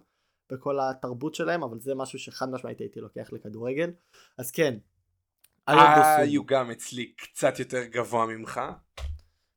[0.51, 3.91] בכל התרבות שלהם אבל זה משהו שחד משמעית הייתי לוקח לכדורגל
[4.37, 4.77] אז כן.
[6.21, 8.61] איו גם אצלי קצת יותר גבוה ממך.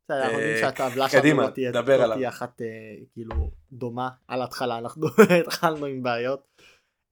[0.04, 2.66] בסדר, אנחנו יודעים אה, שהטבלה שלנו לא תהיה לא אחת אה,
[3.12, 5.06] כאילו דומה על ההתחלה אנחנו
[5.46, 6.62] התחלנו עם בעיות.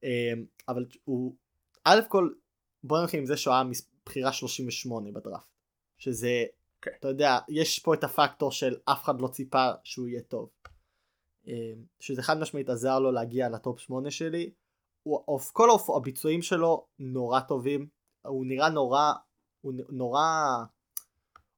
[0.03, 0.33] אה,
[0.67, 1.35] אבל הוא
[1.83, 2.29] א' כל
[2.83, 3.63] בוא נתחיל עם זה שהוא היה
[4.05, 5.47] בחירה 38 בדראפט
[5.97, 6.43] שזה
[6.81, 6.91] כן.
[6.99, 10.49] אתה יודע יש פה את הפקטור של אף אחד לא ציפה שהוא יהיה טוב.
[11.47, 14.51] אה, שזה חד משמעית עזר לו להגיע לטופ 8 שלי.
[15.03, 17.87] הוא, אוף, כל האופ, הביצועים שלו נורא טובים
[18.27, 19.13] הוא נראה נורא
[19.61, 20.23] הוא נורא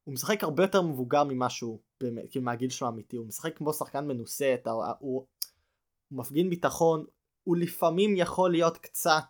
[0.04, 3.72] הוא משחק הרבה יותר מבוגר ממה שהוא באמת כאילו מהגיל שלו האמיתי הוא משחק כמו
[3.72, 5.26] שחקן מנוסה אתה, הוא, הוא
[6.10, 7.04] מפגין ביטחון
[7.44, 9.24] הוא לפעמים יכול להיות קצת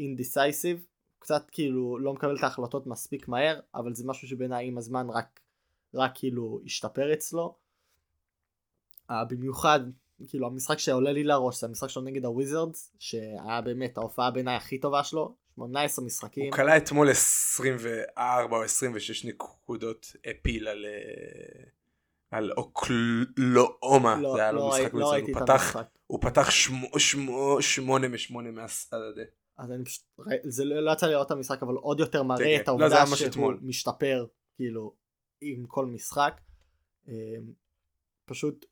[0.00, 0.86] אינדיסייסיב
[1.18, 5.40] קצת כאילו לא מקבל את ההחלטות מספיק מהר אבל זה משהו שבעיניי עם הזמן רק
[5.94, 7.54] רק כאילו השתפר אצלו.
[9.30, 9.80] במיוחד
[10.28, 14.78] כאילו המשחק שעולה לי לראש זה המשחק שלו נגד הוויזרדס שהיה באמת ההופעה בעיניי הכי
[14.78, 16.44] טובה שלו 18 משחקים.
[16.44, 21.64] הוא כלה אתמול 24 או 26 נקודות הפיל על אה,
[22.30, 24.20] על אוקלאומה.
[24.20, 25.24] לא, זה היה לא, לו ראי- משחק לא מצוין.
[25.34, 28.96] הוא פתח הוא פתח שמו- שמו- שמונה משמונה מהשדה
[29.58, 30.04] אז אני פשוט,
[30.44, 33.04] זה לא לא יצא לי לראות את המשחק אבל עוד יותר מראה את לא, העובדה
[33.08, 33.52] ממש שהוא.
[33.62, 34.94] משתפר כאילו
[35.40, 36.40] עם כל משחק.
[37.08, 37.14] אה,
[38.24, 38.66] פשוט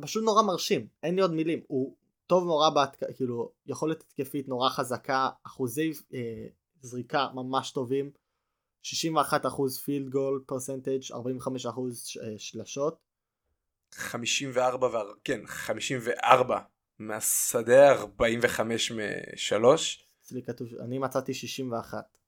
[0.00, 1.60] פשוט נורא מרשים אין לי עוד מילים.
[1.66, 2.98] הוא טוב נורא בהתק...
[3.16, 6.46] כאילו יכולת התקפית נורא חזקה אחוזי אה,
[6.80, 8.10] זריקה ממש טובים
[8.84, 8.86] 61%
[9.84, 11.14] פילד גול פרסנטג' 45%
[11.94, 12.98] ש- אה, שלשות.
[13.94, 16.58] 54 וה- כן 54
[16.98, 20.08] מהשדה 45 משלוש.
[20.22, 22.18] אצלי כתוב אני מצאתי 61.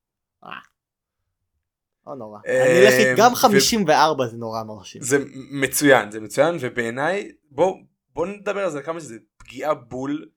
[2.08, 2.38] לא נורא.
[2.46, 5.02] אה, אני אלך גם ו- 54 זה נורא מרשים.
[5.02, 5.18] זה
[5.50, 7.76] מצוין זה מצוין ובעיניי בוא
[8.14, 10.28] בוא נדבר על זה כמה שזה פגיעה בול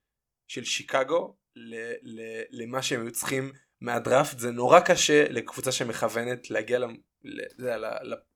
[0.48, 6.80] של שיקגו ל- ל- למה שהם היו צריכים מהדראפט זה נורא קשה לקבוצה שמכוונת להגיע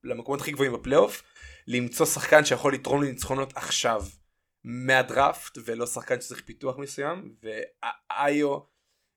[0.04, 1.22] למקומות הכי גבוהים בפלייאוף
[1.66, 4.02] למצוא שחקן שיכול לתרום לניצחונות עכשיו
[4.64, 8.58] מהדראפט ולא שחקן שצריך פיתוח מסוים ואיו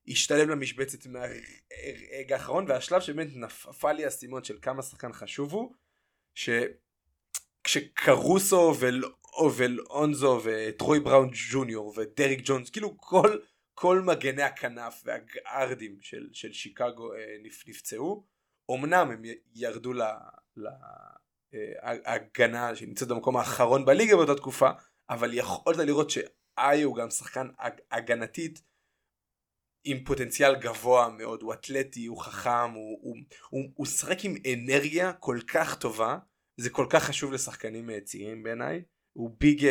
[0.10, 5.74] השתלב למשבצת מהרגע האחרון והשלב שבאמת נפל לי האסימון של כמה שחקן חשוב הוא
[7.65, 8.74] שכשקרוסו
[9.58, 13.39] ולאונזו וטרוי בראון ג'וניור ודריק ג'ונס כאילו כל
[13.74, 18.26] כל מגני הכנף והגארדים של, של שיקגו אה, נפ, נפצעו
[18.72, 19.22] אמנם הם
[19.56, 19.93] ירדו
[21.54, 24.69] להגנה שנמצאת במקום האחרון בליגה באותה תקופה
[25.10, 28.62] אבל יכולת לראות שאיו גם שחקן הג- הגנתית
[29.84, 33.15] עם פוטנציאל גבוה מאוד, הוא אתלטי, הוא חכם, הוא, הוא,
[33.50, 36.18] הוא, הוא שחק עם אנרגיה כל כך טובה,
[36.58, 38.82] זה כל כך חשוב לשחקנים אה, צעירים בעיניי,
[39.13, 39.68] הוא ביג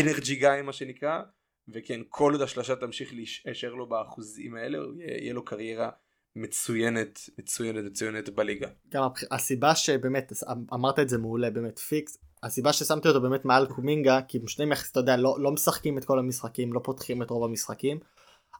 [0.00, 1.22] אנרג'י גאי מה שנקרא,
[1.68, 3.12] וכן כל עוד השלושה תמשיך
[3.44, 5.90] להישאר לו באחוזים האלה, יהיה, לו קריירה
[6.36, 8.68] מצוינת, מצוינת, מצוינת בליגה.
[8.88, 10.32] גם הסיבה שבאמת
[10.74, 14.72] אמרת את זה מעולה באמת פיקס הסיבה ששמתי אותו באמת מעל קומינגה כי הם שניהם
[14.72, 17.98] יחסית אתה יודע לא, לא משחקים את כל המשחקים לא פותחים את רוב המשחקים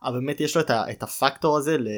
[0.03, 1.89] אבל באמת יש לו את, ה, את הפקטור הזה ל,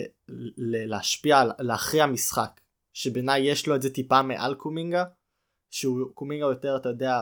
[0.57, 2.61] ל, להשפיע להכריע משחק
[2.93, 5.05] שבעיניי יש לו את זה טיפה מעל קומינגה
[5.71, 7.21] שהוא קומינגה יותר אתה יודע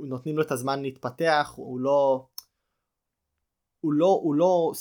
[0.00, 2.26] נותנים לו את הזמן להתפתח הוא לא
[3.80, 4.72] הוא לא הוא לא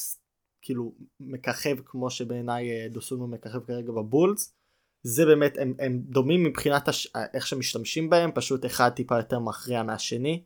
[0.61, 4.53] כאילו מככב כמו שבעיניי אה, דוסונו מככב כרגע בבולס
[5.03, 7.07] זה באמת הם, הם דומים מבחינת הש...
[7.33, 10.43] איך שמשתמשים בהם פשוט אחד טיפה יותר מכריע מהשני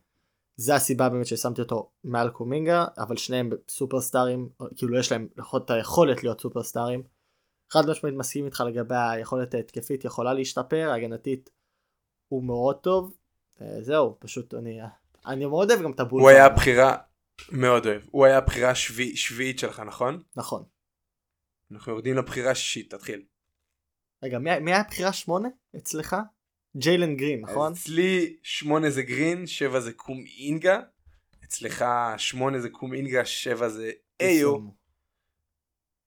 [0.56, 5.70] זה הסיבה באמת ששמתי אותו מעל קומינגה אבל שניהם סופרסטארים כאילו יש להם לפחות את
[5.70, 7.02] היכולת להיות סופרסטארים.
[7.72, 11.50] חד משמעית מסכים איתך לגבי היכולת ההתקפית יכולה להשתפר הגנתית
[12.28, 13.16] הוא מאוד טוב
[13.60, 14.78] אה, זהו פשוט אני
[15.26, 16.96] אני מאוד אוהב גם את הבול הוא היה הבחירה,
[17.52, 20.22] מאוד אוהב, הוא היה הבחירה השביעי- שביעית שלך נכון?
[20.36, 20.64] נכון
[21.72, 23.24] אנחנו יורדים לבחירה השישית, תתחיל.
[24.24, 26.16] רגע מי, מי היה הבחירה שמונה אצלך?
[26.76, 27.72] ג'יילן גרין נכון?
[27.72, 30.80] אצלי שמונה זה גרין, שבע זה קום אינגה,
[31.44, 31.84] אצלך
[32.16, 34.58] שמונה זה קום אינגה, שבע זה איו.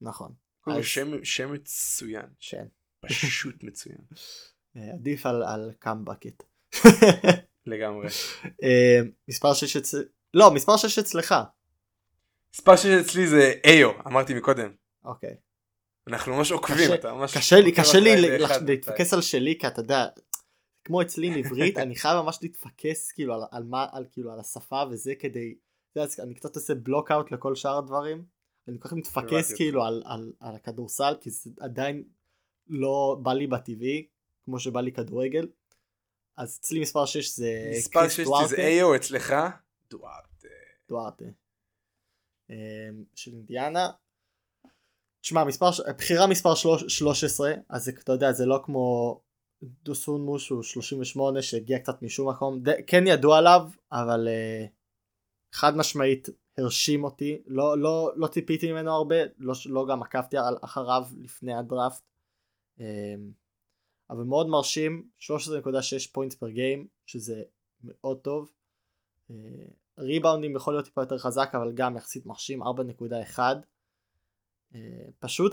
[0.01, 0.32] נכון.
[0.62, 2.65] כל אז- שם, שם מצוין, כן.
[2.99, 3.97] פשוט מצוין,
[4.77, 6.43] אה, עדיף על, על קאמבקט.
[7.65, 8.08] לגמרי.
[8.63, 10.03] אה, מספר 6 אצל...
[10.34, 11.36] לא, מספר 6 אצלך.
[12.53, 14.71] מספר שש אצלי זה איו, אמרתי מקודם.
[15.06, 15.36] אוקיי.
[16.08, 17.38] אנחנו ממש עוקבים, אתה ממש...
[17.38, 18.38] קשה לי, קשה לי.
[18.65, 20.06] להתפקס על שלי, כי אתה יודע,
[20.88, 24.39] כמו אצלי עם עברית, אני חייב ממש להתפקס כאילו על, על מה, על כאילו על
[24.39, 25.56] השפה וזה כדי,
[25.95, 28.26] יודע, אני קצת עושה בלוק אאוט לכל שאר הדברים.
[28.67, 29.54] אני כל כך מתפקס.
[29.54, 32.04] כאילו על, על, על הכדורסל, כי זה עדיין
[32.67, 34.08] לא בא לי בטבעי,
[34.45, 35.47] כמו שבא לי כדורגל.
[36.38, 38.47] אז אצלי מספר 6 זה מספר קריס שש אצלי דוארטה.
[38.47, 39.34] זה איו, אצלך?
[39.89, 40.47] דוארטה.
[40.89, 41.26] דוארטה.
[42.50, 42.56] אמ,
[43.15, 43.89] של אינדיאנה.
[45.21, 49.19] תשמע מספר בחירה מספר שלוש- 13 אז זה, אתה יודע זה לא כמו
[49.63, 52.60] דוסון מושו 38 שהגיע קצת משום מקום.
[52.63, 52.70] ד...
[52.88, 54.70] כן ידוע עליו אבל uh,
[55.52, 57.41] חד משמעית הרשים אותי.
[57.46, 62.04] לא לא לא ציפיתי ממנו הרבה לא, לא גם עקבתי אחריו לפני הדראפט.
[62.78, 62.82] uh,
[64.10, 65.30] אבל מאוד מרשים 13.6
[66.12, 67.43] פוינט פר גיים שזה
[67.84, 68.52] מאוד טוב.
[69.30, 69.34] uh,
[70.00, 73.39] ריבאונדים יכול להיות טיפה יותר חזק אבל גם יחסית מרשים 4.1
[74.74, 74.78] uh,
[75.20, 75.52] פשוט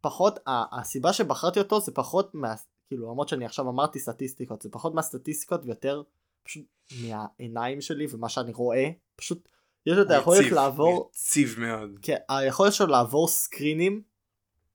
[0.00, 2.54] פחות הסיבה שבחרתי אותו זה פחות מה
[2.90, 6.02] כאילו למרות שאני עכשיו אמרתי סטטיסטיקות זה פחות מהסטטיסטיקות ויותר
[6.42, 6.64] פשוט
[7.02, 8.90] מהעיניים שלי ומה שאני רואה.
[9.16, 9.48] פשוט
[9.86, 11.98] יש את היכולת לעבור יציב מאוד.
[12.02, 14.02] כן היכולת שלו לעבור סקרינים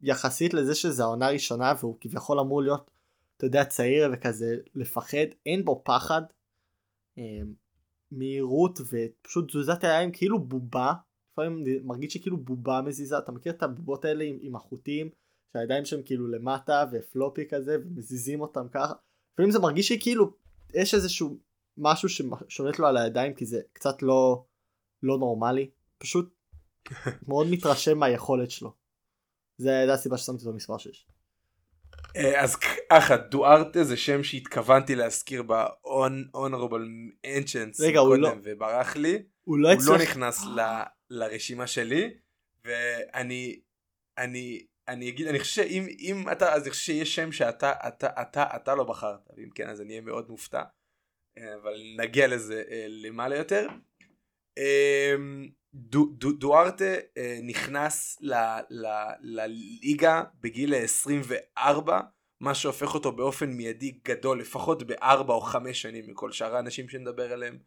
[0.02, 2.92] יחסית לזה שזה העונה הראשונה והוא כביכול אמור להיות
[3.38, 6.22] אתה יודע צעיר וכזה לפחד אין בו פחד
[7.18, 7.54] אמ,
[8.12, 10.94] מהירות ופשוט תזוזת הידיים כאילו בובה
[11.32, 15.10] לפעמים מרגיש שכאילו בובה מזיזה אתה מכיר את הבובות האלה עם, עם החוטים
[15.56, 18.94] שהידיים שהם כאילו למטה ופלופי כזה ומזיזים אותם ככה.
[19.34, 20.34] לפעמים זה מרגיש שכאילו
[20.74, 21.40] יש איזשהו
[21.78, 24.46] משהו ששולט לו על הידיים כי זה קצת לא
[25.04, 25.70] לא נורמלי.
[25.98, 26.36] פשוט
[27.28, 28.74] מאוד מתרשם מהיכולת שלו.
[29.58, 31.08] זה הסיבה ששמתי אותו מספר 6.
[32.16, 32.56] אה, אז
[32.90, 38.32] ככה דוארטה זה שם שהתכוונתי להזכיר ב-honorable ancients קודם לא...
[38.44, 39.24] וברח לי.
[39.44, 40.62] הוא לא, הוא לא נכנס ל,
[41.10, 42.14] לרשימה שלי
[42.66, 43.60] ואני
[44.18, 48.22] אני אני אגיד אני חושב שאם אם אתה אז אני חושב שיש שם שאתה אתה
[48.22, 50.64] אתה אתה לא בחרת ואם כן אז אני אהיה מאוד מופתע
[51.38, 53.68] אה, אבל נגיע לזה אה, למעלה יותר.
[54.58, 58.22] אמ, דו, דו, דוארטה אה, נכנס
[59.22, 62.02] לליגה בגיל 24
[62.42, 67.34] מה שהופך אותו באופן מיידי גדול לפחות בארבע או חמש שנים מכל שאר האנשים שנדבר
[67.34, 67.60] עליהם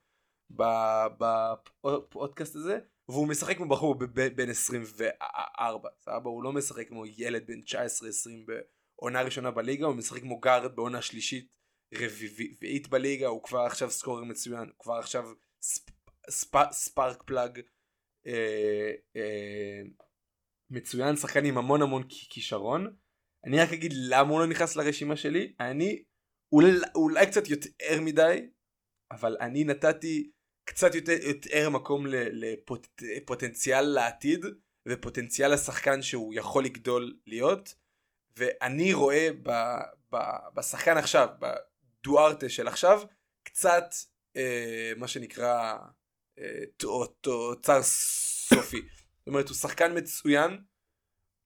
[2.10, 3.94] בפודקאסט הזה והוא משחק כמו בחור
[4.34, 6.30] בן 24 סבבה?
[6.30, 7.70] הוא לא משחק כמו ילד בן 19-20
[8.98, 11.48] בעונה ראשונה בליגה הוא משחק כמו גארד בעונה שלישית
[11.94, 15.24] רביעית בליגה הוא כבר עכשיו scorer מצוין הוא כבר עכשיו
[15.62, 15.90] ספ,
[16.30, 17.60] ספ, spark plug
[18.26, 19.82] אה, אה,
[20.70, 22.96] מצוין שחקן עם המון המון כישרון.
[23.44, 26.04] אני רק אגיד למה הוא לא נכנס לרשימה שלי אני
[26.52, 28.48] אולי, אולי קצת יותר מדי
[29.10, 30.30] אבל אני נתתי
[30.68, 32.06] קצת יותר, יותר מקום
[33.00, 34.44] לפוטנציאל לפוט, לעתיד
[34.88, 37.74] ופוטנציאל לשחקן שהוא יכול לגדול להיות.
[38.36, 39.50] ואני רואה ב,
[40.12, 40.16] ב,
[40.54, 43.02] בשחקן עכשיו בדוארטה של עכשיו
[43.42, 43.94] קצת
[44.36, 45.76] אה, מה שנקרא
[46.38, 46.62] אה,
[47.20, 48.80] תוצר סופי.
[49.18, 50.58] זאת אומרת הוא שחקן מצוין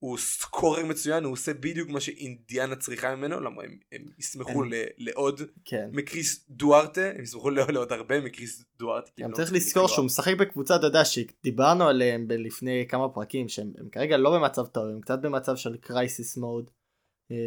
[0.03, 4.63] הוא סקורר מצוין, הוא עושה בדיוק מה שאינדיאנה צריכה ממנו, למה הם, הם ישמחו
[4.99, 5.91] לעוד כן.
[5.93, 9.11] מקריס דוארטה, הם ישמחו לעוד הרבה מקריס דוארטה.
[9.21, 13.73] גם לא צריך לזכור שהוא משחק בקבוצה, אתה יודע, שדיברנו עליהם לפני כמה פרקים, שהם
[13.93, 16.71] כרגע לא במצב טוב, הם קצת במצב של קרייסיס מוד.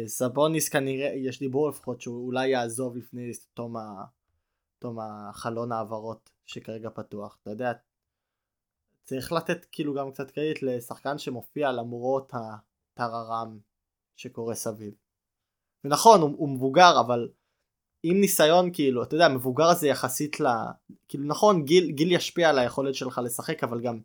[0.06, 4.04] סבוניס כנראה, יש דיבור לפחות שהוא אולי יעזוב לפני תום, ה...
[4.78, 7.38] תום החלון העברות שכרגע פתוח.
[7.42, 7.72] אתה יודע,
[9.06, 13.58] צריך לתת כאילו גם קצת קרדיט לשחקן שמופיע למרות הטררם
[14.16, 14.94] שקורה סביב.
[15.84, 17.28] ונכון הוא, הוא מבוגר אבל
[18.02, 20.46] עם ניסיון כאילו אתה יודע מבוגר הזה יחסית ל...
[21.08, 24.00] כאילו נכון גיל, גיל ישפיע על היכולת שלך לשחק אבל גם.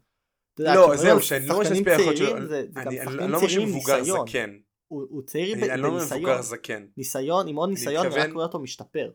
[0.60, 3.40] יודע, לא זהו שאני לא חושב שישפיע יכול להיות זה, זה אני, אני, אני לא
[3.40, 4.58] חושב מבוגר זקן.
[4.88, 6.86] הוא, הוא צעיר אני, ב, אני לא מבוגר זקן.
[6.98, 8.08] ניסיון עם עוד ניסיון.
[8.08, 9.12] רק רואה אותו משתפר.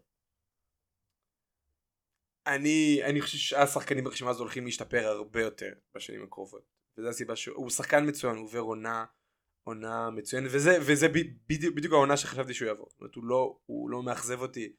[2.46, 6.62] אני אני חושב שהשחקנים ברשימה הזו הולכים להשתפר הרבה יותר בשנים הקרובות
[6.98, 9.04] וזו הסיבה שהוא שחקן מצוין הוא עובר עונה
[9.64, 11.08] עונה מצוינת וזה וזה
[11.48, 14.72] בדיוק, בדיוק העונה שחשבתי שהוא יעבור זאת אומרת הוא לא הוא לא מאכזב אותי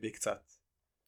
[0.00, 0.52] בקצת.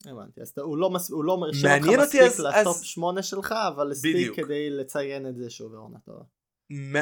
[0.04, 2.82] הבנתי אז הוא לא הוא לא מרשים אותך מספיק אז, לטופ אז...
[2.82, 6.24] 8 שלך אבל הספיק כדי לציין את זה שהוא עובר עונה טובה.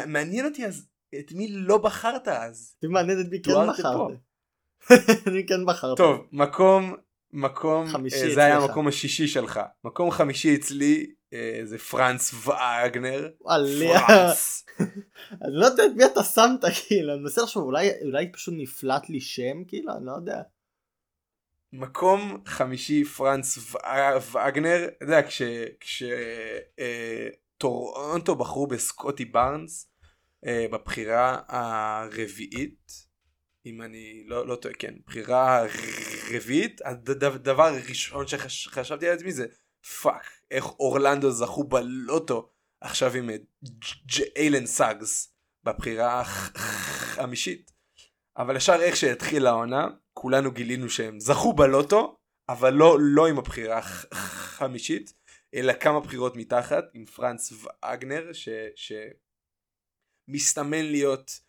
[0.07, 0.89] מעניין אותי אז
[1.21, 2.77] את מי לא בחרת אז.
[2.85, 4.19] מעניין את מי כן בחרת.
[5.29, 6.03] אני כן בחרתי.
[6.03, 6.97] טוב מקום
[7.37, 9.61] מקום, חמישי אה, זה היה המקום השישי שלך.
[9.85, 13.29] מקום חמישי אצלי אה, זה פרנס וגנר.
[13.97, 14.67] פרנס.
[15.43, 19.09] אני לא יודע את מי אתה שמת כאילו, אני מנסה לחשוב אולי, אולי פשוט נפלט
[19.09, 20.43] לי שם כאילו, אני לא יודע.
[21.73, 23.59] מקום חמישי פרנס
[24.33, 25.21] וגנר, אתה יודע,
[27.59, 29.91] כשטורונטו אה, בחרו בסקוטי בארנס
[30.71, 33.04] בבחירה הרביעית.
[33.67, 35.65] אם אני לא, לא טועה, כן, בחירה
[36.35, 39.47] רביעית, הדבר הראשון שחשבתי על עצמי זה
[40.03, 42.51] Fuck, איך אורלנדו זכו בלוטו
[42.81, 43.31] עכשיו עם
[44.05, 45.35] ג'יילן סאגס
[45.65, 46.21] בבחירה
[46.55, 47.71] החמישית.
[48.37, 53.79] אבל ישר איך שהתחילה העונה, כולנו גילינו שהם זכו בלוטו, אבל לא, לא עם הבחירה
[54.13, 55.15] החמישית,
[55.55, 58.31] אלא כמה בחירות מתחת, עם פרנץ ואגנר,
[60.29, 61.41] שמסתמן להיות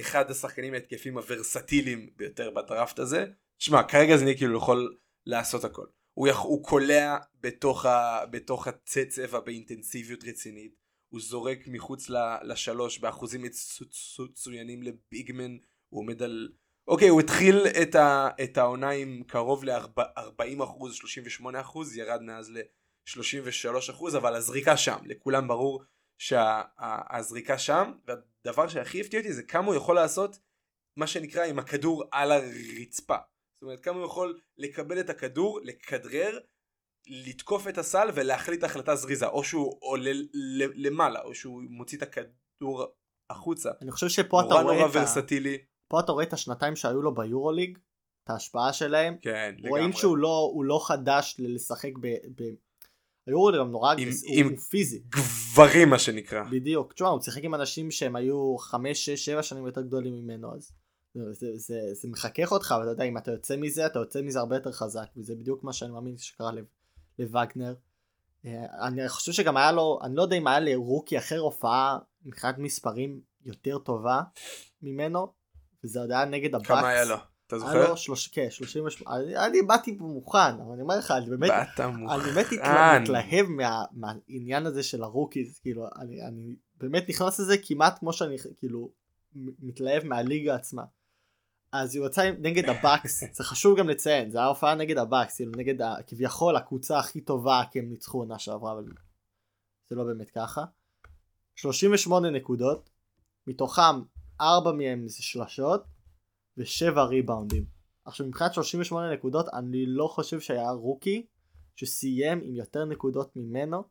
[0.00, 3.26] אחד השחקנים ההתקפיים הוורסטיליים ביותר בדראפט הזה.
[3.58, 5.86] שמע, כרגע זה נהיה כאילו יכול לעשות הכל.
[6.14, 6.38] הוא, יכ...
[6.38, 8.26] הוא קולע בתוך, ה...
[8.30, 10.74] בתוך הצבע באינטנסיביות רצינית.
[11.08, 12.10] הוא זורק מחוץ
[12.42, 13.44] לשלוש באחוזים
[14.30, 15.56] מצוינים לביגמן.
[15.88, 16.48] הוא עומד על...
[16.88, 18.28] אוקיי, הוא התחיל את, ה...
[18.44, 24.98] את העונה עם קרוב ל-40 אחוז, 38 אחוז, ירד מאז ל-33 אחוז, אבל הזריקה שם.
[25.04, 25.82] לכולם ברור
[26.18, 27.92] שהזריקה שם,
[28.44, 30.38] והדבר שהכי הפתיע אותי זה כמה הוא יכול לעשות
[30.98, 33.16] מה שנקרא עם הכדור על הרצפה.
[33.54, 36.38] זאת אומרת כמה הוא יכול לקבל את הכדור, לכדרר,
[37.06, 40.10] לתקוף את הסל ולהחליט החלטה זריזה, או שהוא עולה
[40.74, 42.84] למעלה, או שהוא מוציא את הכדור
[43.30, 43.70] החוצה.
[43.82, 45.58] אני חושב שפה אתה רואה נורא ורסטילי.
[45.88, 47.78] פה אתה רואה את השנתיים שהיו לו ביורוליג,
[48.24, 49.16] את ההשפעה שלהם.
[49.22, 49.70] כן, לגמרי.
[49.70, 52.06] רואים שהוא לא, לא חדש לשחק ב...
[52.08, 52.42] ב...
[53.26, 55.02] היורו גם נורא עם, עם הוא פיזי.
[55.08, 56.44] גברים מה שנקרא.
[56.50, 56.92] בדיוק.
[56.92, 60.72] תשמע, הוא שיחק עם אנשים שהם היו 5, 6, 7 שנים יותר גדולים ממנו אז.
[61.14, 64.38] זה, זה, זה, זה מחכך אותך ואתה יודע אם אתה יוצא מזה אתה יוצא מזה
[64.38, 66.50] הרבה יותר חזק וזה בדיוק מה שאני מאמין שקרה
[67.18, 67.74] לווגנר.
[68.46, 72.58] אה, אני חושב שגם היה לו אני לא יודע אם היה לרוקי אחר הופעה מבחינת
[72.58, 74.22] מספרים יותר טובה
[74.82, 75.32] ממנו
[75.84, 76.68] וזה עוד היה נגד הבאקס.
[76.68, 77.16] כמה היה לו?
[77.56, 77.78] אתה זוכר?
[77.78, 81.52] היה לו שלוש, כן, 38, אני, אני באתי מוכן, אבל אני אומר לך, אני באמת,
[81.80, 82.46] אני באמת
[83.00, 88.12] מתלהב מה, מהעניין הזה של ה rookies, כאילו, אני, אני באמת נכנס לזה כמעט כמו
[88.12, 88.90] שאני, כאילו,
[89.34, 90.82] מתלהב מהליגה עצמה.
[91.72, 95.52] אז הוא יצא נגד הבאקס, זה חשוב גם לציין, זה היה הופעה נגד הבאקס, כאילו
[95.56, 98.84] נגד ה, כביכול הקבוצה הכי טובה כי הם ניצחו עונה שעברה, אבל
[99.88, 100.64] זה לא באמת ככה.
[101.54, 102.90] 38 נקודות,
[103.46, 104.02] מתוכם
[104.40, 105.84] 4 מהם זה שלשות,
[106.56, 107.64] ושבע ריבאונדים.
[108.04, 111.26] עכשיו מבחינת 38 נקודות אני לא חושב שהיה רוקי
[111.76, 113.82] שסיים עם יותר נקודות ממנו.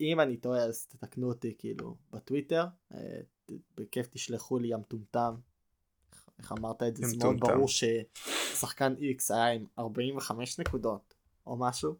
[0.00, 3.20] אם אני טועה אז תתקנו אותי כאילו בטוויטר, אה,
[3.76, 5.34] בכיף תשלחו לי המטומטם.
[6.38, 7.06] איך אמרת את זה?
[7.06, 11.14] זה מאוד ברור ששחקן X היה עם 45 נקודות
[11.46, 11.94] או משהו.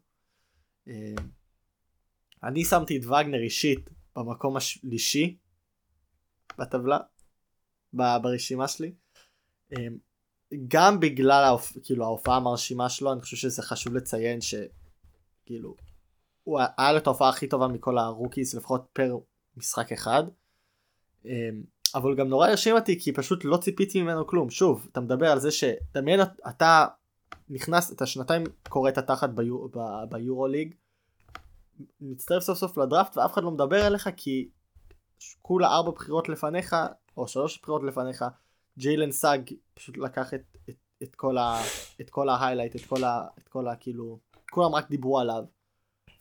[0.87, 1.15] אה,
[2.43, 5.37] אני שמתי את וגנר אישית במקום השלישי
[6.57, 6.99] בטבלה
[7.93, 8.93] ברשימה שלי.
[9.77, 9.97] אמ,
[10.67, 11.77] גם בגלל ההופ...
[11.83, 15.75] כאילו ההופעה המרשימה שלו אני חושב שזה חשוב לציין שכאילו
[16.43, 19.17] הוא היה לו את ההופעה הכי טובה מכל ה rookies לפחות פר
[19.57, 20.23] משחק אחד.
[21.25, 21.63] אמ,
[21.95, 25.31] אבל הוא גם נורא הרשים אותי כי פשוט לא ציפיתי ממנו כלום שוב אתה מדבר
[25.31, 26.19] על זה תדמיין
[26.49, 26.85] אתה
[27.49, 29.69] נכנס את השנתיים קורע את התחת ביור,
[30.09, 30.73] ביורו ליג
[32.01, 34.49] מצטרף סוף סוף לדראפט ואף אחד לא מדבר עליך כי
[35.41, 36.75] כולה ארבע בחירות לפניך
[37.17, 38.25] או שלוש בחירות לפניך
[38.77, 41.61] ג'יילן סאג פשוט לקח את, את, את כל ה...
[42.01, 43.27] את כל ה highlight, את כל ה...
[43.39, 43.75] את כל ה...
[43.75, 44.19] כאילו...
[44.51, 45.43] כולם רק דיברו עליו.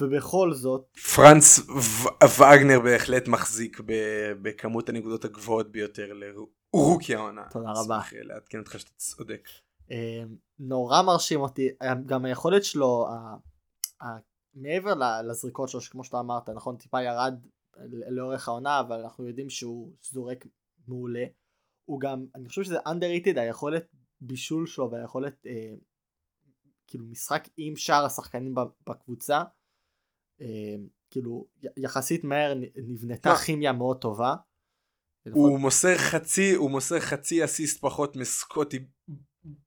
[0.03, 0.99] ובכל זאת...
[1.15, 7.45] פרנץ ו- וגנר בהחלט מחזיק ב- בכמות הנקודות הגבוהות ביותר ל rookie העונה.
[7.51, 7.81] תודה רבה.
[7.81, 9.49] אשמח לעדכן אותך שאתה צודק.
[9.91, 10.23] אה,
[10.59, 11.69] נורא מרשים אותי,
[12.07, 13.09] גם היכולת שלו,
[14.55, 14.95] מעבר
[15.29, 17.35] לזריקות שלו, כמו שאתה אמרת, נכון, טיפה ירד
[18.11, 20.47] לאורך העונה, אבל אנחנו יודעים שהוא זורק
[20.89, 21.25] מעולה.
[21.91, 23.86] הוא גם, אני חושב שזה underrated היכולת
[24.20, 25.74] בישול שלו והיכולת אה,
[26.86, 28.55] כאילו משחק עם שאר השחקנים
[28.86, 29.43] בקבוצה
[30.41, 30.74] אה,
[31.11, 34.34] כאילו יחסית מהר נבנתה כימיה מאוד טובה.
[35.32, 38.78] הוא מוסר חצי הוא מוסר חצי אסיסט פחות מסקוטי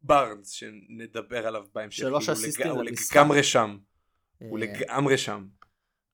[0.01, 1.97] בארנס שנדבר עליו בהמשך.
[1.97, 3.77] שלוש אסיסטים הוא לגמרי שם.
[4.39, 5.47] הוא אה, לגמרי שם.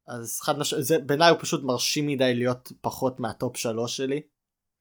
[0.08, 4.22] אז חד משמעית זה בעיניי הוא פשוט מרשים מדי להיות פחות מה top שלוש שלי.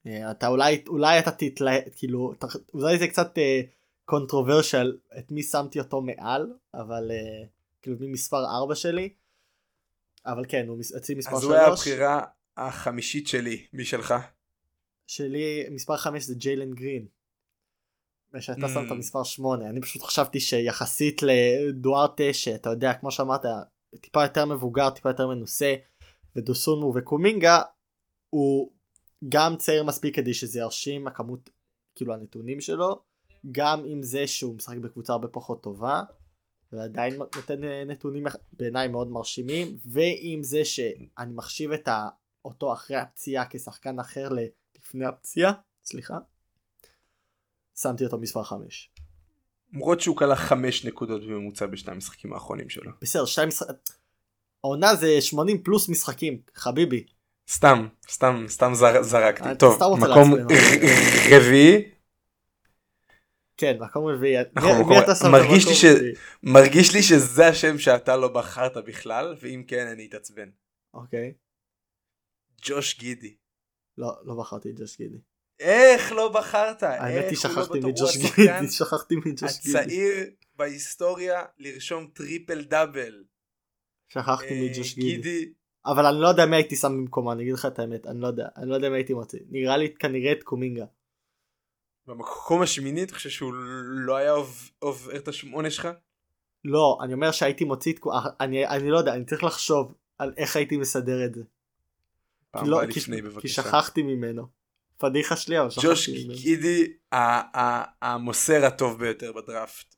[0.06, 2.34] אה, אתה אולי אולי אתה תתלה כאילו
[2.74, 3.38] אולי זה קצת
[4.04, 7.46] controversial אה, את מי שמתי אותו מעל אבל uh,
[7.82, 9.08] כאילו מי מספר 4 שלי
[10.26, 11.44] אבל כן הוא אצלי מספר 3.
[11.44, 12.24] אז היה הבחירה
[12.56, 14.14] החמישית שלי מי שלך?
[15.06, 17.06] שלי מספר 5 זה ג'יילן גרין.
[18.34, 18.68] ושאתה mm.
[18.68, 23.42] שמת מספר 8 אני פשוט חשבתי שיחסית לדוארטה שאתה יודע כמו שאמרת
[24.00, 25.74] טיפה יותר מבוגר טיפה יותר מנוסה
[26.36, 27.62] ודוסונו וקומינגה
[28.30, 28.70] הוא
[29.28, 31.50] גם צעיר מספיק כדי שזה ירשים הכמות
[31.94, 33.02] כאילו הנתונים שלו
[33.52, 36.02] גם עם זה שהוא משחק בקבוצה הרבה פחות טובה
[36.72, 41.88] ועדיין נותן אה, נתונים בעיניי מאוד מרשימים ועם זה שאני מחשיב את
[42.44, 44.28] אותו אחרי הפציעה כשחקן אחר
[44.78, 45.52] לפני הפציעה
[45.84, 46.18] סליחה
[47.76, 48.90] שמתי אותו מספר 5.
[49.72, 52.92] למרות שהוא קלע 5 נקודות בממוצע בשני המשחקים האחרונים שלו.
[53.02, 53.74] בסדר, שתי משחקים.
[54.64, 57.06] העונה זה 80 פלוס משחקים חביבי.
[57.50, 59.48] סתם, סתם, סתם זר, זרקתי.
[59.58, 60.34] טוב, מקום
[61.30, 61.90] רביעי.
[63.56, 64.44] כן, מקום רביעי.
[65.32, 65.84] מרגיש לי, ש...
[66.42, 70.48] מרגיש לי שזה השם שאתה לא בחרת בכלל, ואם כן אני אתעצבן.
[70.94, 71.32] אוקיי.
[72.62, 73.36] ג'וש גידי.
[73.98, 75.18] לא, לא בחרתי את ג'וש גידי.
[75.60, 76.82] איך לא בחרת?
[76.82, 77.80] האמת היא לא שכחתי?
[77.80, 79.78] מג'וש גידי, שכחתי מג'וש גידי.
[79.78, 83.24] הצעיר בהיסטוריה לרשום טריפל דאבל.
[84.08, 85.52] שכחתי אה, מג'וש גידי.
[85.88, 88.20] גידי, אבל אני לא יודע מי הייתי שם במקומו, אני אגיד לך את האמת, אני
[88.20, 89.38] לא יודע, אני לא יודע מי הייתי מוציא.
[89.50, 90.84] נראה לי כנראה את קומינגה.
[92.06, 93.52] במקום השמיני, אתה חושב שהוא
[93.90, 95.88] לא היה עוב- עובר את השמונה שלך?
[96.64, 97.98] לא, אני אומר שהייתי מוציא את...
[97.98, 101.42] קו- אני, אני לא יודע, אני צריך לחשוב על איך הייתי מסדר את זה.
[102.50, 103.62] פעם לא- כי- לפני כי בבקשה.
[103.62, 104.46] שכחתי ממנו.
[104.98, 106.38] פדיחה שלי, אבל ג'וש שכחתי ממנו.
[106.38, 109.94] גידי ה- ה- המוסר הטוב ביותר בדראפט.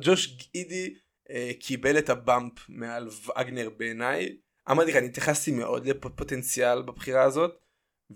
[0.00, 0.94] ג'וש גידי
[1.30, 4.36] אה, קיבל את הבאמפ מעל וגנר בעיניי.
[4.70, 7.58] אמרתי לך אני התייחסתי מאוד לפוטנציאל בבחירה הזאת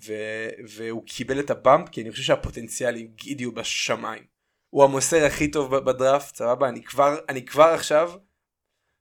[0.07, 4.25] ו- והוא קיבל את הבאמפ כי אני חושב שהפוטנציאל עם גידי הוא בשמיים.
[4.71, 8.13] הוא המוסר הכי טוב בדראפט סבבה אני כבר אני כבר עכשיו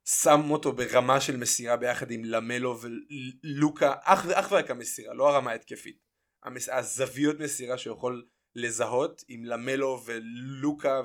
[0.08, 5.50] שם אותו ברמה של מסירה ביחד עם למלו ולוקה אך אך ורק המסירה לא הרמה
[5.50, 5.98] ההתקפית.
[6.44, 6.68] המס...
[6.68, 11.02] הזוויות מסירה שיכול לזהות עם למלו ולוקה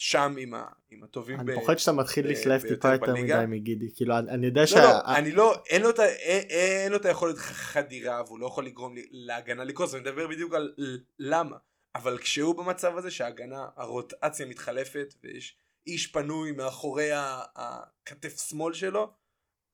[0.00, 0.64] ושם עם, ה...
[0.90, 1.54] עם הטובים אני ב...
[1.54, 3.14] פוחד שאתה מתחיל להתלהב טיפה יותר.
[3.14, 3.94] מדי מגידי.
[3.96, 4.82] כאילו, אני יודע לא, שה...
[4.82, 8.66] לא, אני לא, אין לו, את אין, אין לו את היכולת חדירה והוא לא יכול
[8.66, 10.74] לגרום לי- להגנה לקרוס, אני מדבר בדיוק על
[11.18, 11.56] למה.
[11.94, 19.12] אבל כשהוא במצב הזה שההגנה, הרוטציה מתחלפת ויש איש פנוי מאחורי הכתף שמאל שלו,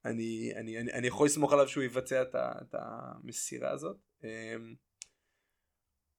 [0.04, 3.96] אני, אני, אני, אני יכול לסמוך עליו שהוא יבצע את, ה, את המסירה הזאת.
[4.24, 4.74] אמ,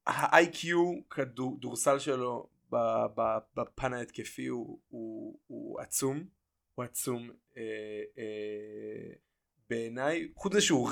[0.07, 0.67] ה-IQ
[1.09, 2.49] כדורסל שלו
[3.55, 6.23] בפן ההתקפי הוא, הוא, הוא עצום,
[6.75, 7.63] הוא עצום אה,
[8.17, 9.13] אה,
[9.69, 10.89] בעיניי, חוץ מזה שהוא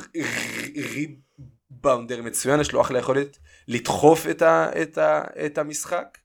[0.76, 6.17] ריבאונדר מצוין, יש לו אחלה יכולת לדחוף את, ה, את, ה, את המשחק.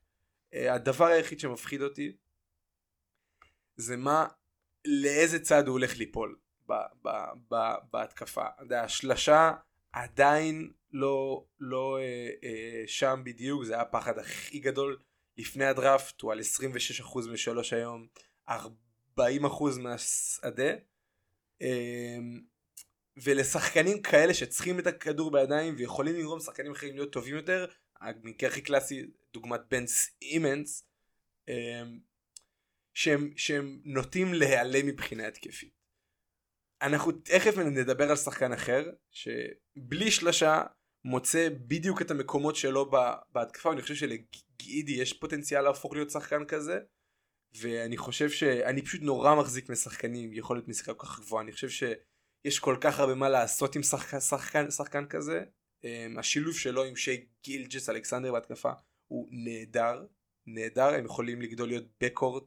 [0.53, 2.15] אה, הדבר היחיד שמפחיד אותי
[3.75, 4.27] זה מה,
[4.85, 6.37] לאיזה צד הוא הולך ליפול
[6.69, 6.73] ב,
[7.03, 7.09] ב,
[7.51, 7.55] ב,
[7.93, 8.45] בהתקפה.
[8.75, 9.51] השלשה
[9.91, 14.97] עדיין לא, לא אה, אה, שם בדיוק, זה היה הפחד הכי גדול
[15.37, 18.07] לפני הדראפט, הוא על 26% משלוש היום,
[18.49, 19.21] 40%
[19.79, 20.71] מהשדה.
[21.61, 22.17] אה,
[23.17, 27.65] ולשחקנים כאלה שצריכים את הכדור בידיים ויכולים לגרום לשחקנים אחרים להיות טובים יותר,
[28.01, 30.85] המקרה הכי קלאסי דוגמת בן סימנס,
[31.49, 31.83] אה,
[32.93, 35.81] שהם, שהם נוטים להיעלם מבחינה התקפית.
[36.81, 40.63] אנחנו תכף נדבר על שחקן אחר שבלי שלשה
[41.05, 42.91] מוצא בדיוק את המקומות שלו
[43.31, 46.79] בהתקפה ואני חושב שלגידי יש פוטנציאל להפוך להיות שחקן כזה
[47.53, 51.69] ואני חושב שאני פשוט נורא מחזיק משחקנים עם יכולת משחקה כל כך גבוהה אני חושב
[51.69, 55.43] שיש כל כך הרבה מה לעשות עם שחקן, שחקן, שחקן כזה.
[55.85, 58.71] um, השילוב שלו עם שי גילג'ס אלכסנדר בהתקפה
[59.07, 60.05] הוא נהדר
[60.45, 62.43] נהדר הם יכולים לגדול להיות בקורט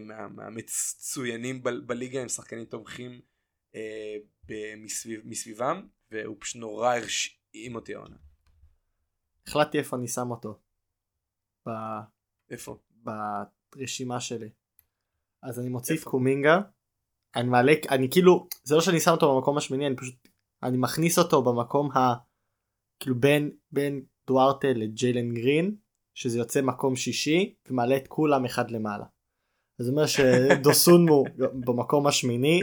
[0.00, 3.20] מה- מהמצוינים בליגה הם שחקנים תומכים
[3.74, 4.16] אה,
[4.76, 8.16] מסביב, מסביבם והוא פשוט נורא הרשים אותי העונה.
[9.46, 10.58] החלטתי איפה אני שם אותו.
[11.68, 12.00] ב-
[12.50, 12.78] איפה?
[13.74, 14.48] ברשימה שלי.
[15.42, 16.10] אז אני מוציא את איפה?
[16.10, 16.60] קומינגה.
[17.36, 20.28] אני מעלה, אני כאילו, זה לא שאני שם אותו במקום השמיני, אני פשוט,
[20.62, 22.14] אני מכניס אותו במקום ה...
[23.00, 25.76] כאילו בין, בין דוארטה לג'יילן גרין,
[26.14, 29.04] שזה יוצא מקום שישי, ומעלה את כולם אחד למעלה.
[29.78, 31.24] זה אומר שדוסונמו
[31.66, 32.60] במקום השמיני,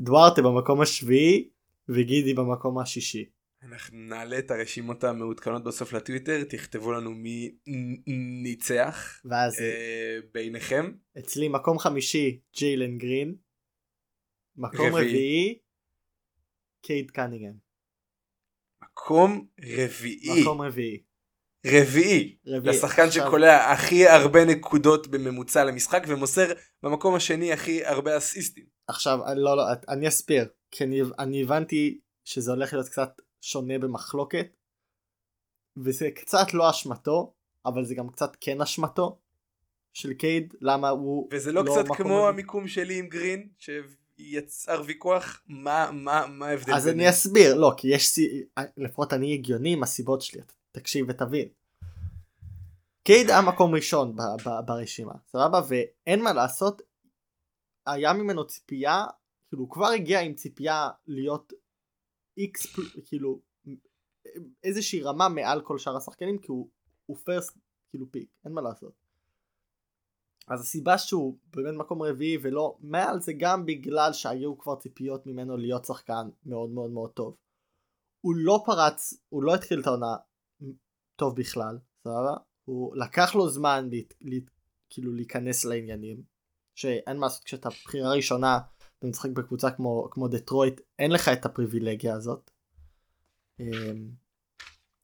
[0.00, 1.48] דוארטה במקום השביעי,
[1.88, 3.24] וגידי במקום השישי.
[3.62, 7.54] אנחנו נעלה את הרשימות המעודכנות בסוף לטוויטר תכתבו לנו מי
[8.42, 13.36] ניצח ואז אה, ביניכם אצלי מקום חמישי ג'יילן גרין,
[14.56, 15.08] מקום רביעי.
[15.08, 15.58] רביעי
[16.82, 17.54] קייד קניגן,
[18.82, 21.02] מקום רביעי מקום רביעי.
[21.66, 22.76] רביעי רביעי.
[22.76, 26.46] לשחקן עכשיו- שקולע הכי הרבה נקודות בממוצע למשחק ומוסר
[26.82, 28.66] במקום השני הכי הרבה אסיסטים.
[28.88, 34.56] עכשיו לא, לא אני אסביר כי אני, אני הבנתי שזה הולך להיות קצת שונה במחלוקת
[35.76, 37.32] וזה קצת לא אשמתו
[37.66, 39.18] אבל זה גם קצת כן אשמתו
[39.92, 42.28] של קייד למה הוא וזה לא, לא קצת כמו רביעי.
[42.28, 47.88] המיקום שלי עם גרין שיצר ויכוח מה מה מה ההבדל אז אני אסביר לא כי
[47.88, 48.42] יש סי-
[48.76, 50.40] לפחות אני הגיוני עם הסיבות שלי
[50.72, 51.48] תקשיב ותבין.
[53.02, 56.82] קייד היה מקום ראשון ב- ב- ברשימה סבבה ואין מה לעשות
[57.86, 59.04] היה ממנו ציפייה
[59.48, 61.52] כאילו הוא כבר הגיע עם ציפייה להיות
[62.36, 62.66] איקס
[63.06, 63.40] כאילו
[64.62, 66.68] איזושהי רמה מעל כל שאר השחקנים כי הוא
[67.06, 67.58] הוא פרסט
[67.90, 68.92] כאילו פיק אין מה לעשות.
[70.48, 75.56] אז הסיבה שהוא באמת מקום רביעי ולא מעל זה גם בגלל שהיו כבר ציפיות ממנו
[75.56, 77.36] להיות שחקן מאוד מאוד מאוד טוב.
[78.20, 80.16] הוא לא פרץ, הוא לא התחיל את העונה
[81.16, 82.36] טוב בכלל, סבבה?
[82.64, 84.50] הוא לקח לו זמן להת, להת,
[84.90, 86.22] כאילו להיכנס לעניינים,
[86.74, 88.58] שאין מה לעשות כשאתה בחירה ראשונה
[89.02, 92.50] ומשחק בקבוצה כמו, כמו דטרויט, אין לך את הפריבילגיה הזאת.
[93.60, 94.10] אמ,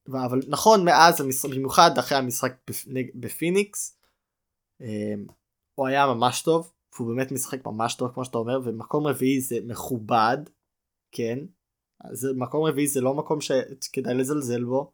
[0.08, 1.20] אבל נכון מאז
[1.50, 2.52] במיוחד אחרי המשחק
[3.14, 3.98] בפיניקס
[4.80, 5.26] אמ,
[5.74, 9.56] הוא היה ממש טוב הוא באמת משחק ממש טוב כמו שאתה אומר ומקום רביעי זה
[9.66, 10.36] מכובד
[11.12, 11.38] כן
[12.12, 14.92] זה מקום רביעי זה לא מקום שכדאי לזלזל בו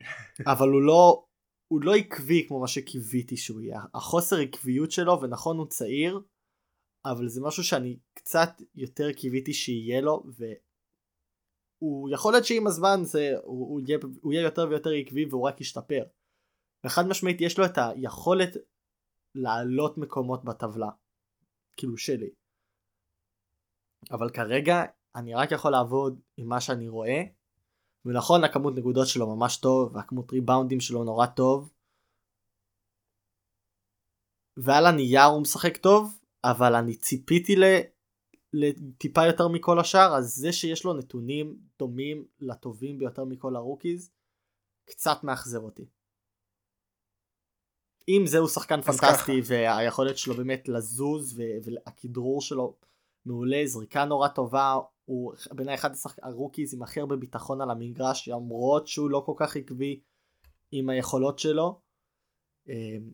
[0.52, 1.24] אבל הוא לא
[1.68, 6.20] הוא לא עקבי כמו מה שקיוויתי שהוא יהיה החוסר עקביות שלו ונכון הוא צעיר
[7.04, 10.22] אבל זה משהו שאני קצת יותר קיוויתי שיהיה לו
[11.82, 15.48] והוא יכול להיות שעם הזמן זה הוא, הוא, יהיה, הוא יהיה יותר ויותר עקבי והוא
[15.48, 16.02] רק ישתפר.
[16.86, 18.56] וחד משמעית יש לו את היכולת
[19.34, 20.90] לעלות מקומות בטבלה
[21.76, 22.30] כאילו שלי.
[24.10, 24.82] אבל כרגע
[25.16, 27.22] אני רק יכול לעבוד עם מה שאני רואה
[28.04, 31.72] ונכון הכמות נקודות שלו ממש טוב והכמות ריבאונדים שלו נורא טוב
[34.56, 37.54] ועל הנייר הוא משחק טוב אבל אני ציפיתי
[38.52, 44.10] לטיפה יותר מכל השאר אז זה שיש לו נתונים דומים לטובים ביותר מכל ה rookies
[44.84, 45.86] קצת מאכזב אותי.
[48.08, 52.76] אם זהו שחקן פנטסטי והיכולת שלו באמת לזוז והכדרור שלו
[53.26, 54.74] מעולה זריקה נורא טובה
[55.04, 55.90] הוא בעיניי אחד
[56.22, 60.00] ה rookies עם הכי הרבה ביטחון על המגרש למרות שהוא לא כל כך עקבי
[60.72, 61.80] עם היכולות שלו.
[62.68, 63.12] אמ,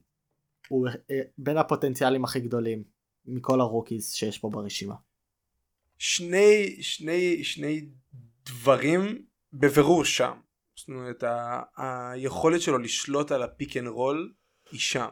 [0.69, 2.85] הוא אה, בין הפוטנציאלים הכי גדולים
[3.27, 4.95] מכל ה rookies שיש פה ברשימה.
[5.99, 7.89] שני שני שני
[8.45, 10.41] דברים בבירור שם.
[10.77, 14.33] זאת אומרת ה- היכולת שלו לשלוט על ה pick and roll
[14.71, 15.09] היא שם.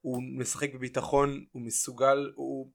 [0.00, 2.70] הוא משחק בביטחון הוא מסוגל הוא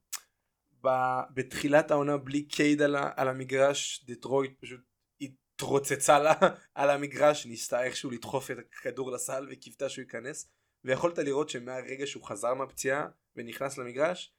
[0.84, 4.80] ב- בתחילת העונה בלי קייד על, ה- על המגרש דטרויט פשוט
[5.20, 6.32] התרוצצה לה
[6.74, 10.50] על המגרש ניסתה איכשהו לדחוף את הכדור לסל וקיוותה שהוא ייכנס
[10.84, 14.34] ויכולת לראות שמהרגע שהוא חזר מהפציעה ונכנס למגרש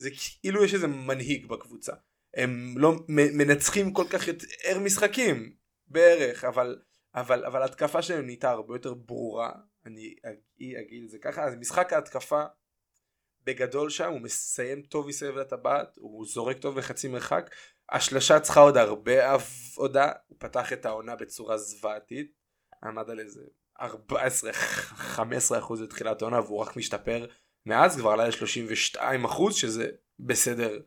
[0.00, 1.92] זה כאילו יש איזה מנהיג בקבוצה.
[2.34, 5.54] הם לא מנצחים כל כך יותר משחקים
[5.88, 6.78] בערך אבל
[7.14, 9.52] אבל אבל התקפה שלהם נהייתה הרבה יותר ברורה.
[9.86, 10.14] אני
[10.80, 12.44] אגיד את זה ככה אז משחק ההתקפה
[13.44, 17.50] בגדול שם הוא מסיים טוב מסביב לטבעת הוא זורק טוב בחצי מרחק.
[17.90, 22.32] השלשה צריכה עוד הרבה עבודה הוא פתח את העונה בצורה זוועתית
[22.84, 23.42] עמד על איזה
[23.80, 23.82] 14-15
[25.58, 27.26] אחוז לתחילת העונה והוא רק משתפר
[27.70, 29.88] מאז כבר עלה ל-32 אחוז שזה
[30.20, 30.78] בסדר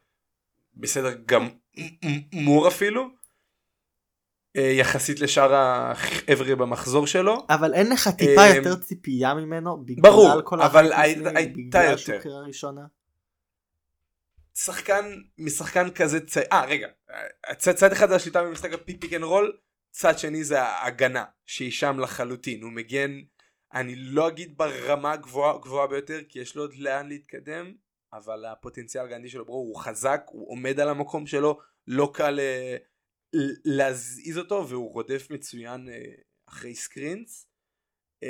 [0.73, 3.09] בסדר גמור אפילו
[4.57, 7.45] אה, יחסית לשאר החבר'ה במחזור שלו.
[7.49, 12.19] אבל אין לך טיפה אה, יותר ציפייה ממנו בגלל ברור כל אבל הייתה יותר.
[14.55, 15.05] שחקן
[15.38, 16.38] משחקן כזה צ...
[16.38, 16.88] אה רגע
[17.57, 19.57] צד, צד אחד זה השליטה במשחק ה pick and roll
[19.91, 23.21] צד שני זה ההגנה שהיא שם לחלוטין הוא מגן
[23.74, 27.74] אני לא אגיד ברמה הגבוהה גבוהה ביותר כי יש לו עוד לאן להתקדם
[28.13, 33.38] אבל הפוטנציאל הגנדי שלו ברור הוא חזק הוא עומד על המקום שלו לא קל uh,
[33.65, 37.47] להזיז אותו והוא רודף מצוין uh, אחרי סקרינס.
[38.26, 38.28] Uh,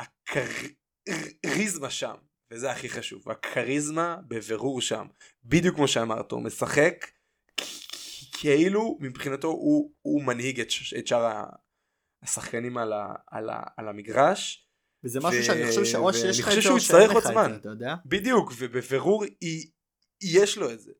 [0.00, 2.14] הכריזמה שם
[2.50, 5.06] וזה הכי חשוב הכריזמה בבירור שם
[5.44, 7.06] בדיוק כמו שאמרת הוא משחק
[8.32, 10.68] כאילו מבחינתו הוא, הוא מנהיג את,
[10.98, 11.44] את שאר
[12.22, 14.68] השחקנים על, ה, על, ה, על המגרש.
[15.04, 15.44] וזה משהו ו...
[15.44, 17.94] שאני חושב שאו שיש לך את זה או שאין לך את זה, אתה יודע?
[18.06, 19.70] בדיוק, ובבירור היא,
[20.22, 20.92] יש לו את זה.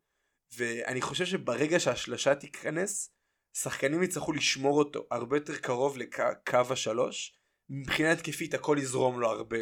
[0.56, 3.12] ואני חושב שברגע שהשלשה תיכנס,
[3.56, 7.38] שחקנים יצטרכו לשמור אותו הרבה יותר קרוב לקו השלוש.
[7.68, 9.56] מבחינה התקפית הכל יזרום לו הרבה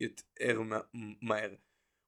[0.00, 0.60] יותר
[1.22, 1.54] מהר.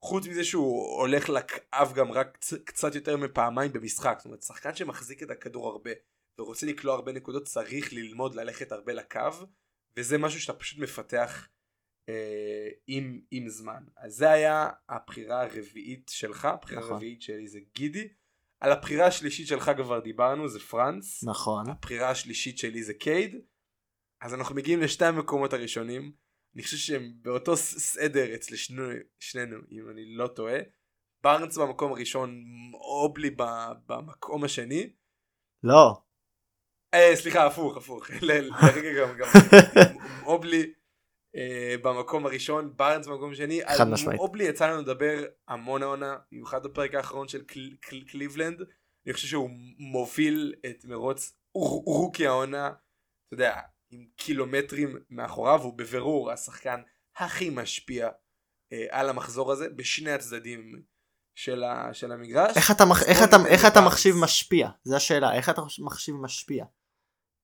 [0.04, 4.14] חוץ מזה שהוא הולך לקו גם רק קצת יותר מפעמיים במשחק.
[4.18, 5.90] זאת אומרת, שחקן שמחזיק את הכדור הרבה
[6.38, 9.30] ורוצה לקלוע הרבה נקודות צריך ללמוד ללכת הרבה לקו
[9.96, 11.48] וזה משהו שאתה פשוט מפתח
[12.08, 13.84] אה, עם, עם זמן.
[13.96, 16.92] אז זה היה הבחירה הרביעית שלך הבחירה נכון.
[16.92, 18.08] הרביעית שלי זה גידי.
[18.60, 21.70] על הבחירה השלישית שלך כבר דיברנו זה פרנס נכון.
[21.70, 23.36] הבחירה השלישית שלי זה קייד.
[24.20, 26.12] אז אנחנו מגיעים לשתי המקומות הראשונים.
[26.54, 28.88] אני חושב שהם באותו סדר אצל שנינו,
[29.20, 30.58] שנינו אם אני לא טועה.
[31.22, 33.30] בארנס במקום הראשון אובלי
[33.86, 34.92] במקום השני.
[35.62, 36.02] לא
[37.14, 38.10] סליחה, הפוך, הפוך.
[38.22, 39.28] לרגע גם, גם
[40.24, 40.72] אובלי
[41.36, 43.60] אה, במקום הראשון, בארנס במקום השני.
[43.76, 44.20] חד משמעית.
[44.20, 47.42] אובלי יצא לנו לדבר המון העונה, במיוחד בפרק האחרון של
[48.06, 48.60] קליבלנד.
[49.06, 56.30] אני חושב שהוא מוביל את מרוץ רוקי העונה, אתה יודע, עם קילומטרים מאחוריו, הוא בבירור
[56.30, 56.80] השחקן
[57.16, 58.08] הכי משפיע
[58.72, 60.82] אה, על המחזור הזה, בשני הצדדים
[61.34, 62.56] של, ה, של המגרש.
[62.56, 64.68] איך אתה, איך, אתה, איך אתה מחשיב משפיע?
[64.84, 66.64] זו השאלה, איך אתה מחשיב משפיע?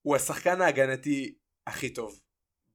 [0.03, 1.35] הוא השחקן ההגנתי
[1.67, 2.21] הכי טוב.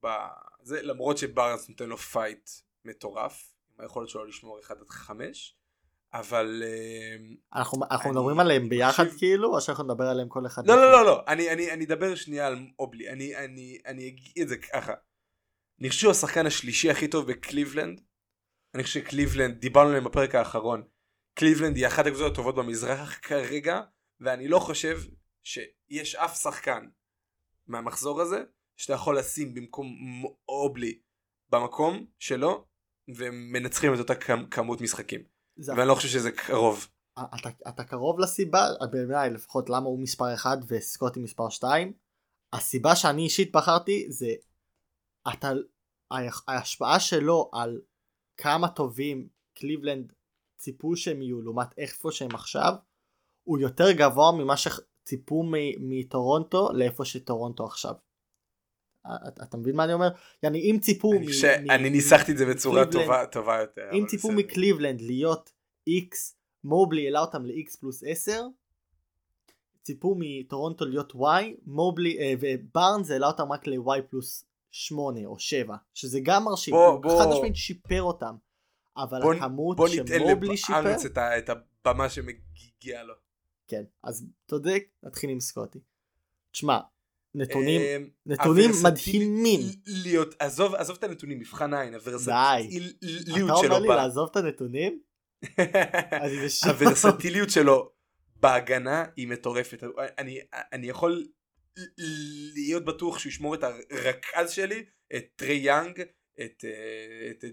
[0.04, 2.50] בזה, למרות שבארנס נותן לו fight
[2.86, 5.56] מטורף, עם היכולת שלו לשמור 1 עד 5,
[6.14, 7.16] אבל אה,
[7.60, 10.68] אנחנו אנחנו אני- מדברים עליהם אני ביחד חושב- כאילו או שאנחנו נדבר עליהם כל אחד
[10.68, 10.76] לא?
[10.76, 14.48] לא לא לא אני אני אני אדבר שנייה על מובלי אני אני אני אגיד את
[14.48, 14.94] זה ככה.
[15.82, 18.02] אני חושב שהוא השחקן השלישי הכי טוב בקליבלנד.
[18.76, 20.84] אני חושב שקליבלנד דיברנו עליהם בפרק האחרון.
[21.34, 23.82] קליבלנד היא אחת הקבוצות הטובות במזרח כרגע
[24.20, 25.00] ואני לא חושב
[25.44, 26.88] שיש אף שחקן
[27.68, 28.44] מהמחזור הזה
[28.78, 29.88] שאתה יכול לשים במקום
[30.50, 31.00] אובלי
[31.50, 32.66] במקום שלו
[33.16, 35.24] ומנצחים את אותה כמ- כמות משחקים
[35.56, 36.88] זה- ואני לא חושב שזה קרוב.
[37.20, 41.94] אתה, אתה קרוב לסיבה בעיניי לפחות למה הוא מספר 1 וסקוטי מספר 2
[42.54, 44.28] הסיבה שאני אישית בחרתי זה
[45.34, 45.52] אתה
[46.48, 47.82] ההשפעה שלו על
[48.38, 50.14] כמה טובים קליבלנד
[50.58, 52.74] ציפו שהם יהיו לעומת איפה שהם עכשיו
[53.44, 54.88] הוא יותר גבוה ממה שציפו
[55.44, 57.94] מ- מטורונטו לאיפה שטורונטו עכשיו.
[59.28, 60.08] אתה, אתה מבין מה אני אומר?
[60.44, 61.12] יעני אם ציפו
[61.70, 63.90] אני ניסחתי את זה בצורה טובה טובה יותר.
[63.94, 64.32] אם ציפו.
[64.32, 65.52] מקליבלנד להיות
[65.90, 66.16] x
[66.64, 68.42] מובלי העלה אותם ל-x פלוס 10
[69.82, 75.76] ציפו מטורונטו להיות y מובלי אה, ובארנס העלה אותם רק ל-y פלוס 8 או 7
[75.94, 78.36] שזה גם מרשים בוא- הוא בוא- חד משמעית שיפר אותם
[78.98, 83.14] אבל בוא- הכמות בוא ניתן שמובלי שיפר לבארנס את ה- את הבמה שמגיעה לו.
[83.68, 85.80] כן אז צודק נתחיל עם סקוטי.
[86.52, 86.80] תשמע
[87.36, 91.96] נתונים אמ, נתונים מדהימים להיות עזוב עזוב את הנתונים מבחן העין די.
[91.96, 95.00] הוורסטיליות אתה אומר שלו לי לעזוב את הנתונים?
[96.66, 97.92] הוורסטיליות שלו
[98.36, 99.84] בהגנה היא מטורפת
[100.18, 100.40] אני
[100.74, 101.28] אני יכול
[102.54, 104.86] להיות בטוח שהוא ישמור את הרכז שלי
[105.16, 106.02] את טריי יאנג
[106.42, 107.46] את אה, את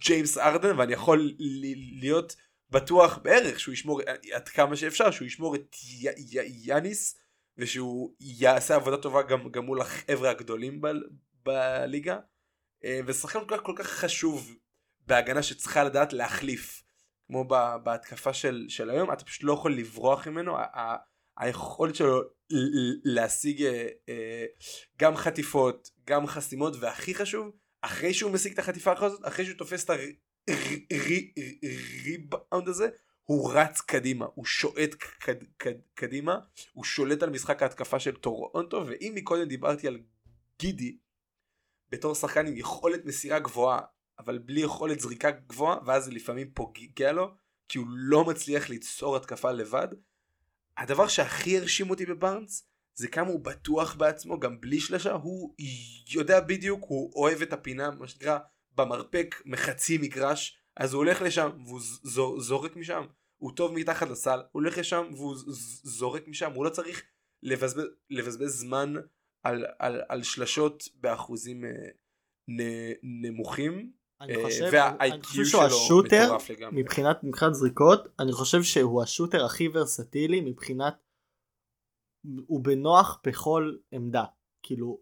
[0.00, 1.32] ג'יימס הארדן ואני יכול
[2.00, 2.36] להיות
[2.70, 4.00] בטוח בערך שהוא ישמור
[4.32, 7.20] עד כמה שאפשר שהוא ישמור את י- י- יאניס
[7.58, 10.88] ושהוא יעשה עבודה טובה גם גם מול החבר'ה הגדולים ב-
[11.42, 12.18] בליגה.
[12.84, 14.56] אה, ושחקן כל כך כל כך חשוב
[15.06, 16.82] בהגנה שצריכה לדעת להחליף
[17.26, 17.44] כמו
[17.82, 20.56] בהתקפה של, של היום אתה פשוט לא יכול לברוח ממנו.
[21.38, 22.22] היכולת שלו
[23.04, 24.44] להשיג אה, אה,
[24.98, 27.52] גם חטיפות גם חסימות והכי חשוב
[27.82, 29.90] אחרי שהוא משיג את החטיפה הזאת אחרי שהוא תופס את
[31.62, 32.88] הריבאונד הזה
[33.24, 36.38] הוא רץ קדימה הוא שועט קד, קד, קדימה
[36.72, 40.00] הוא שולט על משחק ההתקפה של טורונטו ואם מקודם דיברתי על
[40.58, 40.98] גידי
[41.90, 43.80] בתור שחקן עם יכולת מסירה גבוהה
[44.18, 47.34] אבל בלי יכולת זריקה גבוהה ואז זה לפעמים פוגע לו
[47.68, 49.88] כי הוא לא מצליח ליצור התקפה לבד.
[50.76, 55.54] הדבר שהכי הרשים אותי בבארנס זה כמה הוא בטוח בעצמו גם בלי שלשה הוא
[56.14, 58.38] יודע בדיוק הוא אוהב את הפינה מה שנקרא
[58.78, 63.06] במרפק מחצי מגרש אז הוא הולך לשם והוא זורק משם.
[63.42, 65.34] הוא טוב מתחת לסל הוא הולך לשם והוא
[65.82, 66.52] זורק משם.
[66.52, 67.02] הוא לא צריך
[67.42, 68.94] לבזבז, לבזבז זמן
[69.42, 71.70] על, על, על שלשות באחוזים אה,
[72.48, 72.60] נ,
[73.02, 73.92] נמוכים.
[74.20, 74.70] אני אה, חושב,
[75.00, 76.36] אני חושב שהוא ה shooter.
[76.72, 80.94] מבחינת מבחינת זריקות אני חושב שהוא ה shooter הכי ורסטילי מבחינת
[82.46, 84.24] הוא בנוח בכל עמדה.
[84.62, 85.00] כאילו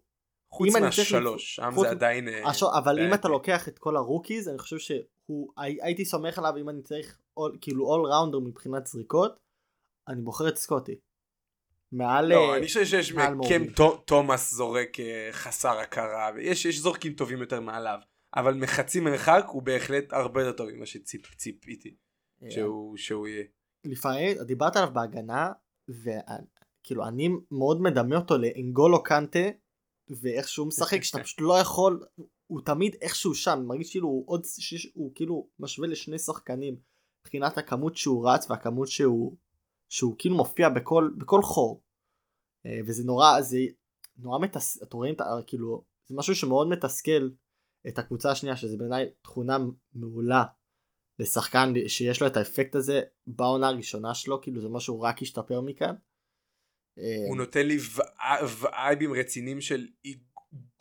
[0.57, 2.41] חוץ מהשלוש שם זה עדיין אה,
[2.77, 3.13] אבל אם.
[3.13, 6.81] אתה לוקח את כל ה rookies אני חושב שהוא הי- הייתי סומך עליו אם אני
[6.81, 7.17] צריך
[7.61, 9.39] כאילו all rounder מבחינת זריקות
[10.07, 10.95] אני בוחר את סקוטי.
[11.91, 13.73] מעל לא, אה, אני חושב שיש מעל קם מוביל.
[13.73, 17.99] תו- תומאס זורק אה, חסר הכרה ויש יש זורקים טובים יותר מעליו
[18.35, 21.95] אבל מחצי מרחק הוא בהחלט הרבה יותר טוב ממה שציפיתי
[22.97, 23.43] שהוא יהיה.
[23.85, 25.51] לפעמים דיברת עליו בהגנה
[25.89, 29.39] וכאילו אני מאוד מדמה אותו לאנגולו קנטה
[30.09, 32.05] ואיך שהוא משחק שאתה פשוט לא יכול
[32.47, 36.77] הוא תמיד איכשהו שם מרגיש כאילו הוא עוד שיש, הוא כאילו משווה לשני שחקנים
[37.21, 39.35] מבחינת הכמות שהוא רץ והכמות שהוא
[39.89, 41.83] שהוא כאילו מופיע בכל בכל חור
[42.65, 43.57] אה, וזה נורא זה
[44.17, 44.83] נורא מתס...
[44.83, 47.29] אתם רואים את ה- כאילו זה משהו שמאוד מתסכל
[47.87, 49.57] את הקבוצה השנייה שזה בעיניי תכונה
[49.93, 50.43] מעולה
[51.19, 55.95] לשחקן שיש לו את האפקט הזה בעונה הראשונה שלו כאילו זה משהו רק השתפר מכאן.
[56.99, 57.77] אה, הוא נותן לי
[58.59, 59.87] וייבים רציניים של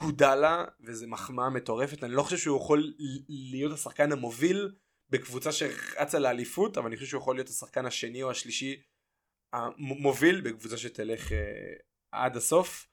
[0.01, 2.93] גודלה וזה מחמאה מטורפת אני לא חושב שהוא יכול
[3.29, 4.75] להיות השחקן המוביל
[5.11, 8.83] בקבוצה שרצה לאליפות אבל אני חושב שהוא יכול להיות השחקן השני או השלישי
[9.53, 11.39] המוביל בקבוצה שתלך אה,
[12.13, 12.89] עד הסוף.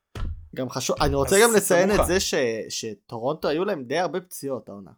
[0.55, 1.91] גם חשוב אני רוצה גם לציין.
[1.91, 2.33] את זה ש...
[2.69, 4.91] שטורונטו היו להם די הרבה פציעות העונה.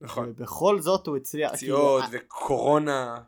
[0.00, 0.28] נכון.
[0.28, 3.22] ובכל זאת הוא הצליח פציעות כאילו, וקורונה.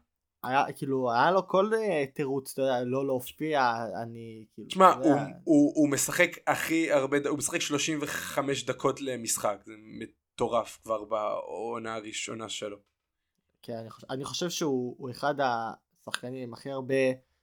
[0.45, 5.12] היה כאילו היה לו כל אה, תירוץ אתה יודע לא להופיע אני כאילו תשמע הוא,
[5.45, 9.72] הוא, הוא משחק הכי הרבה הוא משחק 35 דקות למשחק זה
[10.32, 12.76] מטורף כבר בעונה הראשונה שלו.
[13.62, 16.95] כן, אני, חושב, אני חושב שהוא הוא אחד השחקנים עם הכי הרבה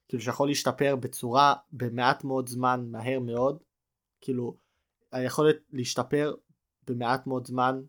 [0.07, 3.63] כאילו שיכול להשתפר בצורה במעט מאוד זמן מהר מאוד.
[4.21, 4.57] כאילו
[5.11, 6.35] היכולת להשתפר
[6.87, 7.81] במעט מאוד זמן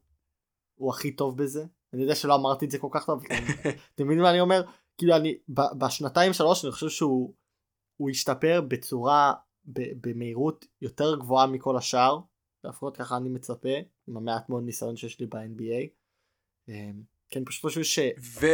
[0.74, 1.64] הוא הכי טוב בזה.
[1.92, 3.22] אני יודע שלא אמרתי את זה כל כך טוב
[3.94, 4.62] אתם מבינים מה אני אומר
[5.00, 5.38] כאילו אני
[5.78, 7.34] בשנתיים שלוש אני חושב שהוא
[7.96, 9.32] הוא השתפר בצורה
[10.00, 12.18] במהירות יותר גבוהה מכל השאר
[12.64, 13.68] לפחות ככה אני מצפה
[14.08, 15.88] עם המעט מאוד ניסיון שיש לי ב-NBA.
[16.68, 17.98] אמ, כן פשוט חושב ש...
[18.20, 18.46] ו...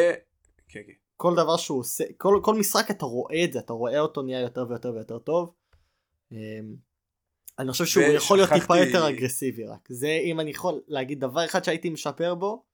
[0.69, 0.93] כן, כן.
[1.17, 4.41] כל דבר שהוא עושה כל, כל משחק אתה רואה את זה אתה רואה אותו נהיה
[4.41, 5.55] יותר ויותר ויותר טוב.
[6.33, 6.77] אמ,
[7.59, 8.05] אני חושב שהוא.
[8.05, 12.35] יכול להיות טיפה יותר אגרסיבי רק זה אם אני יכול להגיד דבר אחד שהייתי משפר
[12.35, 12.65] בו.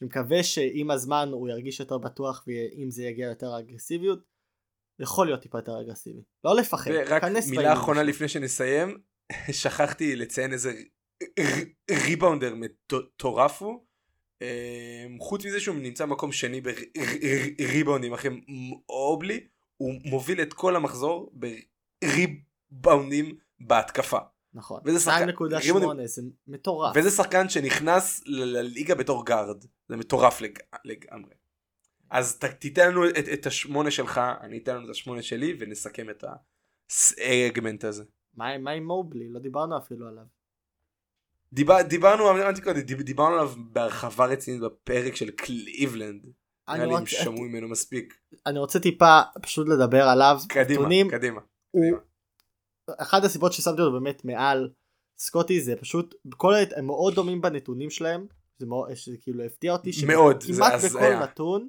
[0.00, 4.30] אני מקווה שעם הזמן הוא ירגיש יותר בטוח ואם זה יגיע יותר אגרסיביות.
[4.98, 6.90] יכול להיות טיפה יותר אגרסיבי לא לפחד.
[6.90, 8.98] רק מילה אחרונה לפני שנסיים
[9.62, 10.72] שכחתי לציין איזה
[11.90, 13.84] ריבאונדר מטורף הוא.
[14.42, 16.60] אמ, חוץ מזה שהוא נמצא מקום שני
[17.58, 18.30] בריבאונדים אחרי
[18.88, 19.46] אובלי
[19.76, 21.32] הוא מוביל את כל המחזור
[22.02, 24.18] בריבאונדים בהתקפה.
[24.54, 26.96] נכון, 2.8 זה מטורף.
[26.96, 30.58] וזה שחקן שנכנס לליגה בתור גארד, זה מטורף לג...
[30.84, 31.34] לגמרי.
[32.10, 36.10] אז ת, תיתן לנו את, את השמונה שלך, אני אתן לנו את השמונה שלי ונסכם
[36.10, 36.24] את
[36.90, 38.04] הסגמנט הזה.
[38.34, 39.28] מה, מה עם מובלי?
[39.28, 40.24] לא דיברנו אפילו עליו.
[41.52, 46.26] דיבר, דיברנו, אמרתי קודם, דיברנו עליו בהרחבה רצינית בפרק של קליבלנד.
[46.68, 48.14] נראה לי הם שמעו ממנו מספיק.
[48.46, 50.38] אני רוצה טיפה פשוט לדבר עליו.
[50.48, 51.40] קדימה, נתונים, קדימה.
[51.70, 51.98] הוא, קדימה.
[52.98, 54.70] אחת הסיבות ששמתי אותו באמת מעל
[55.18, 58.26] סקוטי זה פשוט כל הם מאוד דומים בנתונים שלהם
[58.60, 61.20] זה מאוד שזה כאילו הפתיע אותי מאוד כמעט בכל היה.
[61.20, 61.68] נתון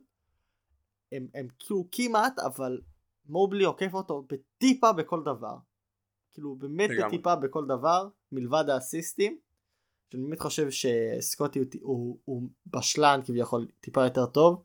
[1.11, 2.81] הם, הם כאילו כמעט אבל
[3.25, 5.55] מובלי עוקף אותו בטיפה בכל דבר.
[6.31, 9.37] כאילו באמת בטיפה בכל דבר מלבד האסיסטים.
[10.09, 14.63] שאני באמת חושב שסקוטי הוא, הוא, הוא בשלן כביכול טיפה יותר טוב.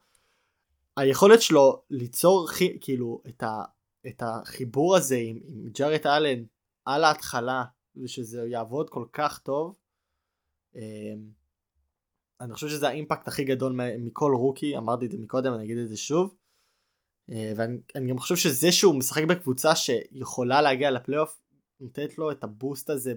[0.97, 2.49] היכולת שלו ליצור
[2.81, 3.65] כאילו את, ה,
[4.07, 6.45] את החיבור הזה עם, עם ג'ארט אלן
[6.85, 7.65] על ההתחלה
[7.97, 9.79] ושזה יעבוד כל כך טוב
[10.77, 11.31] אמ,
[12.41, 15.89] אני חושב שזה האימפקט הכי גדול מכל רוקי אמרתי את זה מקודם אני אגיד את
[15.89, 16.37] זה שוב
[17.31, 21.41] אה, ואני גם חושב שזה שהוא משחק בקבוצה שיכולה להגיע לפלייאוף
[21.81, 23.15] נותנת לו את הבוסט הזה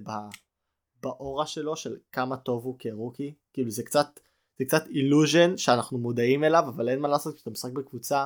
[1.02, 4.20] באורה שלו של כמה טוב הוא כרוקי כאילו זה קצת
[4.60, 8.26] זה קצת אילוז'ן שאנחנו מודעים אליו אבל אין מה לעשות כשאתה משחק בקבוצה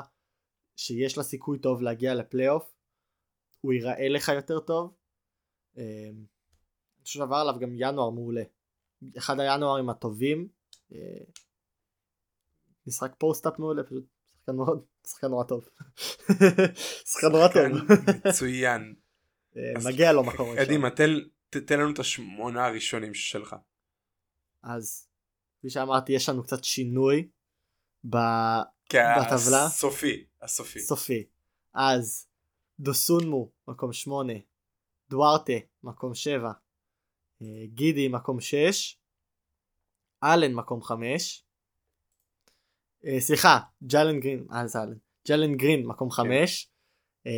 [0.75, 2.73] שיש לה סיכוי טוב להגיע לפלייאוף
[3.63, 4.93] הוא ייראה לך יותר טוב.
[5.77, 8.43] אמ, אני חושב שעבר עליו גם ינואר מעולה.
[9.17, 10.47] אחד הינוארים הטובים.
[10.93, 11.23] אה,
[12.87, 14.05] משחק פוסט-אפ מעולה פשוט
[14.39, 15.69] שחקן מאוד שחקן נורא טוב.
[17.11, 17.63] שחקן נורא טוב.
[18.25, 18.95] מצוין.
[19.57, 20.65] אה, מגיע לו מקום ראשון.
[20.65, 20.89] קדימה
[21.49, 23.55] תן לנו את השמונה הראשונים שלך.
[24.63, 25.07] אז
[25.59, 27.27] כפי שאמרתי יש לנו קצת שינוי
[28.03, 29.65] בטבלה.
[29.65, 30.25] הסופי.
[30.41, 30.79] הסופי.
[30.79, 31.25] סופי.
[31.73, 32.27] אז
[32.79, 34.33] דוסונמו מקום 8,
[35.09, 36.51] דוארטה מקום 7,
[37.41, 38.97] אה, גידי מקום 6,
[40.23, 41.45] אלן מקום 5,
[43.05, 44.97] אה, סליחה, ג'לן גרין, אה זה אלן,
[45.27, 46.69] ג'לן גרין מקום 5,
[47.23, 47.29] כן.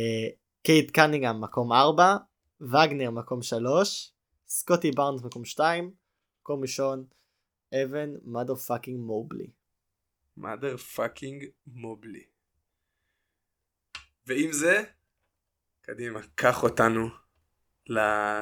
[0.62, 2.16] קייט קנינגהם מקום 4,
[2.60, 4.12] וגנר מקום 3,
[4.48, 5.90] סקוטי בארנס מקום 2,
[6.40, 7.04] מקום ראשון,
[7.74, 9.50] אבן motherfucking מובלי.
[10.36, 12.24] Motherfucking מובלי.
[14.26, 14.82] ועם זה,
[15.82, 17.08] קדימה, קח אותנו
[17.86, 17.98] ל,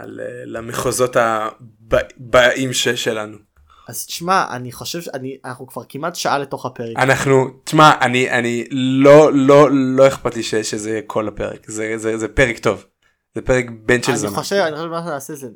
[0.07, 0.21] ל,
[0.57, 3.54] למחוזות הבאים שלנו.
[3.89, 6.97] אז תשמע, אני חושב שאנחנו כבר כמעט שעה לתוך הפרק.
[6.97, 11.93] אנחנו, תשמע, אני, אני לא, לא, לא אכפת לי ש, שזה יהיה כל הפרק, זה,
[11.97, 12.87] זה, זה פרק טוב.
[13.35, 14.29] זה פרק בן של זמן.
[14.29, 15.49] אני חושב, אני חושב מה נעשה זה,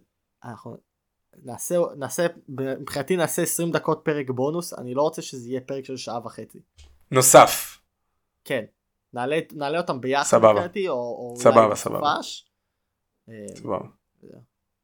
[0.45, 0.77] אנחנו
[1.45, 5.97] נעשה, נעשה, מבחינתי נעשה 20 דקות פרק בונוס, אני לא רוצה שזה יהיה פרק של
[5.97, 6.59] שעה וחצי.
[7.11, 7.79] נוסף.
[8.45, 8.65] כן.
[9.13, 10.53] נעלה, נעלה אותם ביחד סבבה.
[10.53, 12.15] מבחינתי, או, או סבבה, אולי סבבה.
[13.29, 13.79] אה, סבבה.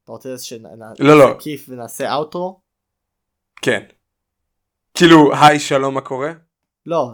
[0.03, 1.35] אתה רוצה שנעשה לא, לא.
[1.39, 2.59] כיף ונעשה אאוטרו?
[3.65, 3.83] כן.
[4.93, 6.31] כאילו היי שלום מה קורה?
[6.85, 7.11] לא,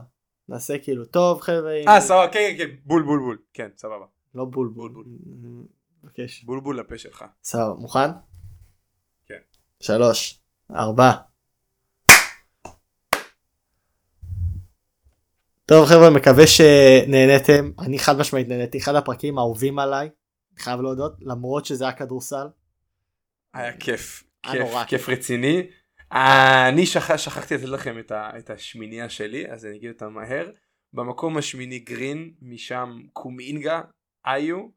[0.50, 1.82] נעשה כאילו טוב חבר'ה.
[1.88, 4.06] אה סבבה כן כן כן בול בול בול כן סבבה.
[4.36, 5.06] לא בול בול בול.
[6.04, 6.44] מבקש.
[6.44, 7.26] בול בול לפה שלך.
[7.44, 8.10] סבבה מוכן?
[9.26, 9.40] כן.
[9.80, 10.40] שלוש
[10.76, 11.12] ארבע.
[15.66, 20.10] טוב חבר'ה מקווה שנהנתם אני חד משמעית נהניתי אחד הפרקים האהובים עליי
[20.58, 22.48] חייב להודות למרות שזה היה כדורסל.
[23.54, 25.68] היה כיף כיף כיף רציני
[26.12, 30.52] אני שכח, שכחתי לתת לכם את, ה, את השמינייה שלי אז אני אגיד אותה מהר.
[30.94, 33.82] במקום השמיני גרין משם קומינגה
[34.26, 34.68] איו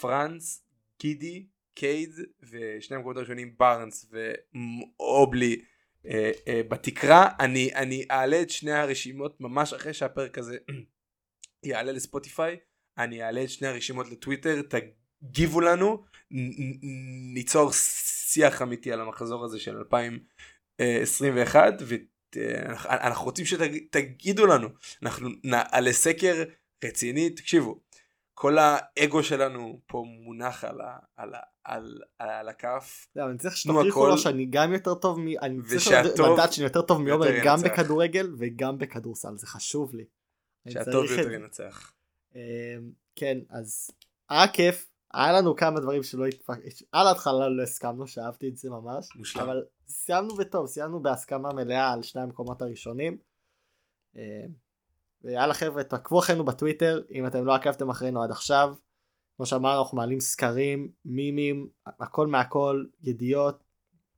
[0.00, 0.66] פרנס
[1.00, 2.10] גידי קייד
[2.50, 5.62] ושני המקומות הראשונים בארנס ואובלי
[6.06, 7.28] אה, אה, בתקרה.
[7.40, 10.56] אני אני אעלה את שני הרשימות ממש אחרי שהפרק הזה
[11.64, 12.56] יעלה לספוטיפיי.
[12.98, 16.04] אני אעלה את שני הרשימות לטוויטר תגיבו לנו.
[17.34, 19.76] ניצור שיח אמיתי על המחזור הזה של
[20.80, 21.74] 2021
[22.84, 24.68] אנחנו רוצים שתגידו לנו
[25.02, 26.44] אנחנו נעלה סקר
[26.84, 27.80] רציני תקשיבו
[28.34, 33.06] כל האגו שלנו פה מונח על, ה, על, ה, על, על, על הכף.
[33.16, 35.26] לא, אני צריך שתוכיחו לו שאני גם יותר טוב, מ...
[35.42, 40.04] אני צריך לדעת שאני יותר טוב מעומר גם בכדורגל וגם בכדורסל, זה חשוב לי.
[40.68, 41.92] שהטוב יותר ינצח.
[42.34, 42.40] אמ,
[43.16, 43.90] כן, אז
[44.28, 46.58] היה כיף, היה לנו כמה דברים שלא התפק...
[46.92, 49.42] על ההתחלה לא הסכמנו, שאהבתי את זה ממש, מושלם.
[49.42, 53.18] אבל סיימנו בטוב, סיימנו בהסכמה מלאה על שני המקומות הראשונים.
[54.16, 54.20] אמ,
[55.24, 58.74] ויאללה חבר'ה תעקבו אחרינו בטוויטר אם אתם לא עקבתם אחרינו עד עכשיו.
[59.36, 63.64] כמו שאמרנו אנחנו מעלים סקרים מימים הכל מהכל ידיעות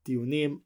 [0.05, 0.61] דיונים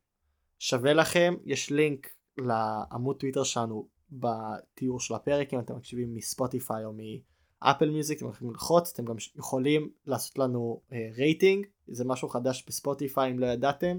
[0.59, 2.07] שווה לכם יש לינק
[2.39, 6.93] לעמוד טוויטר שלנו בתיאור של הפרק אם אתם מקשיבים מספוטיפיי או
[7.63, 12.65] מאפל מיוזיק אתם יכולים ללחוץ אתם גם יכולים לעשות לנו אה, רייטינג זה משהו חדש
[12.67, 13.99] בספוטיפיי אם לא ידעתם.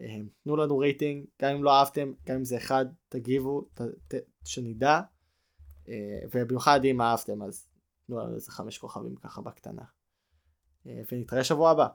[0.00, 0.02] Uh,
[0.44, 4.14] תנו לנו רייטינג גם אם לא אהבתם גם אם זה אחד תגיבו ת, ת,
[4.44, 5.00] שנדע.
[5.90, 7.68] אה, ובמיוחד אם אהבתם אז
[8.06, 9.82] תנו לנו איזה חמש כוכבים ככה בקטנה.
[10.86, 11.86] אה, ונתראה שבוע הבא.